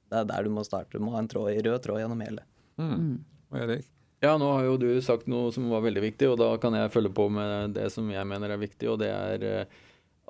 det 0.10 0.22
er 0.24 0.30
der 0.32 0.48
du 0.48 0.56
må 0.56 0.64
starte. 0.66 0.98
Du 0.98 1.06
må 1.06 1.14
ha 1.14 1.22
en 1.22 1.30
tråd, 1.30 1.52
rød 1.68 1.82
tråd 1.86 2.02
gjennom 2.02 2.24
hele. 2.26 2.48
Mm. 2.82 3.20
Og 3.52 3.60
Erik? 3.62 3.92
Ja, 4.24 4.38
nå 4.40 4.48
har 4.54 4.64
jo 4.66 4.78
du 4.80 4.90
sagt 5.04 5.28
noe 5.30 5.52
som 5.54 5.68
var 5.70 5.84
veldig 5.86 6.04
viktig, 6.06 6.30
og 6.32 6.40
da 6.40 6.54
kan 6.62 6.76
jeg 6.78 6.94
følge 6.94 7.12
på 7.16 7.28
med 7.34 7.76
det 7.76 7.90
som 7.94 8.08
jeg 8.10 8.28
mener 8.30 8.54
er 8.54 8.62
viktig, 8.62 8.88
og 8.90 9.02
det 9.02 9.12
er 9.12 9.46
eh, 9.46 9.78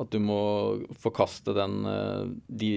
at 0.02 0.12
du 0.12 0.19
må 0.19 0.39
forkaste 1.00 1.54
den, 1.56 1.78
eh, 1.88 2.24
de 2.48 2.71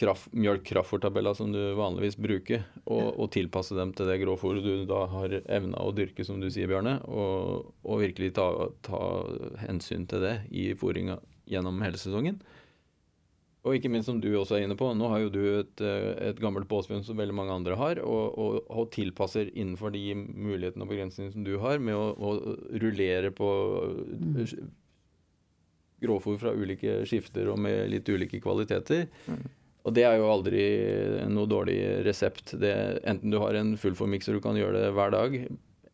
kraft, 0.00 0.30
mjølk-kraftfôrtabella 0.32 1.34
som 1.36 1.50
du 1.52 1.60
vanligvis 1.76 2.16
bruker, 2.20 2.62
og, 2.86 3.08
og 3.20 3.32
tilpasse 3.34 3.76
dem 3.76 3.92
til 3.96 4.08
det 4.08 4.20
gråfòret 4.22 4.64
du 4.64 4.86
da 4.88 5.02
har 5.12 5.34
evna 5.42 5.82
å 5.82 5.92
dyrke, 5.96 6.24
som 6.24 6.40
du 6.40 6.48
sier, 6.52 6.70
Bjørne, 6.70 6.98
og, 7.08 7.72
og 7.84 8.02
virkelig 8.04 8.32
ta, 8.38 8.46
ta 8.86 9.02
hensyn 9.64 10.06
til 10.10 10.24
det 10.24 10.36
i 10.52 10.70
fôringa 10.78 11.18
gjennom 11.50 11.82
hele 11.84 12.00
sesongen. 12.00 12.40
Og 13.60 13.76
ikke 13.76 13.90
minst 13.92 14.08
som 14.08 14.20
du 14.22 14.30
også 14.38 14.56
er 14.56 14.64
inne 14.64 14.76
på, 14.78 14.88
nå 14.96 15.08
har 15.12 15.20
jo 15.20 15.32
du 15.34 15.40
et, 15.58 15.82
eh, 15.84 16.30
et 16.30 16.40
gammelt 16.40 16.68
båsfunn 16.70 17.04
som 17.04 17.18
veldig 17.20 17.36
mange 17.36 17.56
andre 17.58 17.76
har, 17.76 18.00
og, 18.00 18.38
og, 18.40 18.58
og 18.72 18.90
tilpasser 18.94 19.50
innenfor 19.52 19.92
de 19.92 20.14
mulighetene 20.16 20.86
og 20.86 20.92
begrensningene 20.94 21.34
som 21.34 21.44
du 21.44 21.58
har, 21.60 21.82
med 21.82 21.96
å, 21.98 22.06
å 22.16 22.78
rullere 22.80 23.32
på 23.36 23.50
mm. 24.16 24.38
grovfôr 26.06 26.40
fra 26.40 26.56
ulike 26.56 27.02
skifter 27.08 27.52
og 27.52 27.60
med 27.60 27.90
litt 27.92 28.08
ulike 28.08 28.40
kvaliteter. 28.40 29.10
Og 29.84 29.96
det 29.96 30.04
er 30.08 30.18
jo 30.20 30.32
aldri 30.32 30.64
noe 31.32 31.48
dårlig 31.48 31.78
resept. 32.04 32.54
Det, 32.60 32.72
enten 33.08 33.32
du 33.32 33.40
har 33.40 33.56
en 33.56 33.76
fullformikser 33.80 34.36
du 34.36 34.44
kan 34.44 34.56
gjøre 34.56 34.86
det 34.86 34.94
hver 34.96 35.12
dag, 35.12 35.36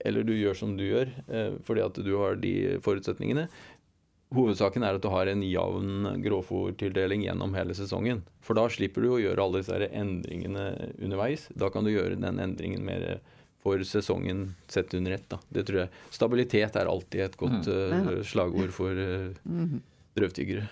eller 0.06 0.26
du 0.26 0.34
gjør 0.36 0.58
som 0.58 0.74
du 0.78 0.84
gjør 0.86 1.10
eh, 1.26 1.54
fordi 1.66 1.82
at 1.82 1.98
du 2.04 2.12
har 2.20 2.38
de 2.38 2.54
forutsetningene. 2.84 3.46
Hovedsaken 4.34 4.82
er 4.82 4.96
at 4.98 5.04
du 5.04 5.08
har 5.12 5.28
en 5.30 5.42
jevn 5.46 6.08
grovfòrtildeling 6.24 7.22
gjennom 7.28 7.54
hele 7.54 7.76
sesongen. 7.78 8.24
For 8.42 8.58
da 8.58 8.66
slipper 8.72 9.04
du 9.04 9.12
å 9.14 9.20
gjøre 9.22 9.44
alle 9.44 9.62
disse 9.62 9.86
endringene 9.86 10.66
underveis. 10.98 11.46
Da 11.54 11.70
kan 11.70 11.86
du 11.86 11.92
gjøre 11.92 12.18
den 12.18 12.42
endringen 12.42 12.82
mer 12.86 13.20
for 13.62 13.82
sesongen 13.86 14.48
sett 14.70 14.94
under 14.94 15.14
ett. 15.14 15.28
Da. 15.30 15.38
Det 15.48 15.66
tror 15.68 15.84
jeg. 15.84 15.92
Stabilitet 16.14 16.78
er 16.78 16.90
alltid 16.90 17.22
et 17.28 17.38
godt 17.38 17.70
eh, 17.70 18.10
slagord 18.26 18.74
for 18.74 18.98
uh, 18.98 19.78
drøvtyggere. 20.18 20.66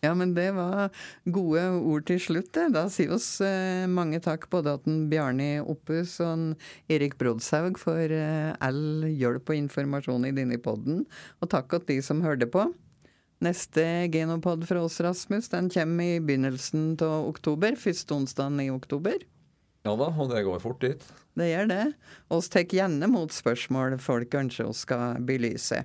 Ja, 0.00 0.12
men 0.16 0.32
det 0.34 0.48
var 0.56 0.88
gode 1.28 1.62
ord 1.76 2.06
til 2.08 2.20
slutt. 2.22 2.52
det. 2.54 2.70
Da 2.74 2.86
sier 2.92 3.10
vi 3.10 3.16
oss 3.18 3.28
eh, 3.44 3.86
mange 3.90 4.20
takk 4.24 4.46
både 4.52 4.76
til 4.84 5.02
Bjarni 5.10 5.50
Oppus 5.60 6.16
og 6.22 6.30
en 6.30 6.46
Erik 6.88 7.18
Brodshaug 7.20 7.78
for 7.80 8.14
eh, 8.14 8.52
all 8.64 9.04
hjelp 9.10 9.50
og 9.50 9.58
informasjon 9.58 10.28
i 10.30 10.34
denne 10.36 10.60
podden. 10.62 11.04
Og 11.42 11.52
takk 11.52 11.74
til 11.74 11.88
de 11.90 11.98
som 12.06 12.22
hørte 12.24 12.48
på. 12.50 12.70
Neste 13.40 13.82
genopod 14.12 14.66
fra 14.68 14.82
oss, 14.84 14.98
Rasmus, 15.00 15.48
den 15.48 15.70
kommer 15.72 16.04
i 16.04 16.20
begynnelsen 16.20 16.92
av 17.00 17.28
oktober. 17.30 17.72
Første 17.80 18.12
onsdagen 18.14 18.60
i 18.60 18.68
oktober. 18.72 19.16
Ja 19.88 19.94
da, 19.96 20.10
og 20.12 20.28
det 20.28 20.42
går 20.44 20.60
fort 20.60 20.82
dit. 20.84 21.06
Det 21.40 21.46
gjør 21.48 21.70
det. 21.70 21.84
Oss 22.28 22.50
tar 22.52 22.68
gjerne 22.68 23.08
mot 23.08 23.32
spørsmål 23.32 23.96
folk 24.04 24.36
ønsker 24.36 24.68
oss 24.68 24.84
skal 24.84 25.22
belyse. 25.24 25.80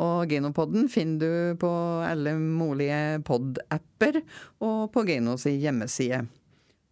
Og 0.00 0.30
Genopodden 0.32 0.88
finner 0.90 1.20
du 1.20 1.58
på 1.60 1.70
alle 2.02 2.34
mulige 2.40 3.20
pod-apper 3.28 4.22
og 4.58 4.88
på 4.94 5.04
Genos 5.06 5.44
hjemmeside. 5.46 6.24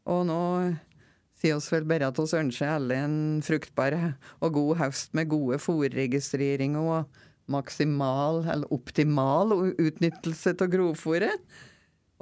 Og 0.07 0.29
nå 0.29 0.43
sier 1.39 1.57
oss 1.57 1.71
vel 1.73 1.89
bare 1.89 2.13
at 2.13 2.19
oss 2.23 2.37
ønsker 2.37 2.77
alle 2.77 2.99
en 3.03 3.17
fruktbar 3.43 3.97
og 4.39 4.53
god 4.55 4.79
høst 4.85 5.17
med 5.17 5.31
gode 5.33 5.59
fòrregistreringer 5.63 6.93
og 6.99 7.25
maksimal, 7.53 8.43
eller 8.45 8.73
optimal, 8.75 9.55
utnyttelse 9.81 10.55
av 10.57 10.71
grovfòret. 10.73 11.45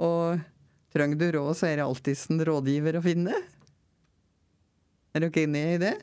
Og 0.03 0.41
trenger 0.93 1.19
du 1.19 1.27
råd, 1.37 1.53
så 1.59 1.69
er 1.69 1.79
det 1.79 1.87
alltids 1.87 2.27
en 2.31 2.43
rådgiver 2.47 2.99
å 2.99 3.05
finne. 3.05 3.35
Er 5.15 5.25
dere 5.25 5.43
enige 5.47 5.73
i 5.77 5.81
det? 5.81 5.95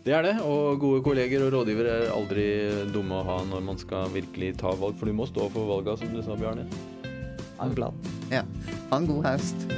Det 0.00 0.14
er 0.16 0.24
det, 0.24 0.36
og 0.40 0.80
gode 0.80 1.02
kolleger 1.04 1.42
og 1.44 1.52
rådgivere 1.52 1.96
er 2.06 2.14
aldri 2.14 2.46
dumme 2.88 3.18
å 3.20 3.26
ha 3.26 3.36
når 3.44 3.66
man 3.66 3.80
skal 3.80 4.08
virkelig 4.14 4.54
ta 4.62 4.72
valg, 4.72 4.96
for 4.96 5.10
du 5.10 5.16
må 5.18 5.28
stå 5.28 5.50
for 5.52 5.68
valga, 5.68 5.98
som 6.00 6.14
du 6.14 6.22
sa, 6.24 6.38
Bjarne. 6.40 6.64
Ha 7.60 7.68
en 7.68 7.76
plan. 7.76 8.00
Ja. 8.32 8.46
Ha 8.88 9.02
en 9.02 9.10
god 9.10 9.26
høst. 9.28 9.68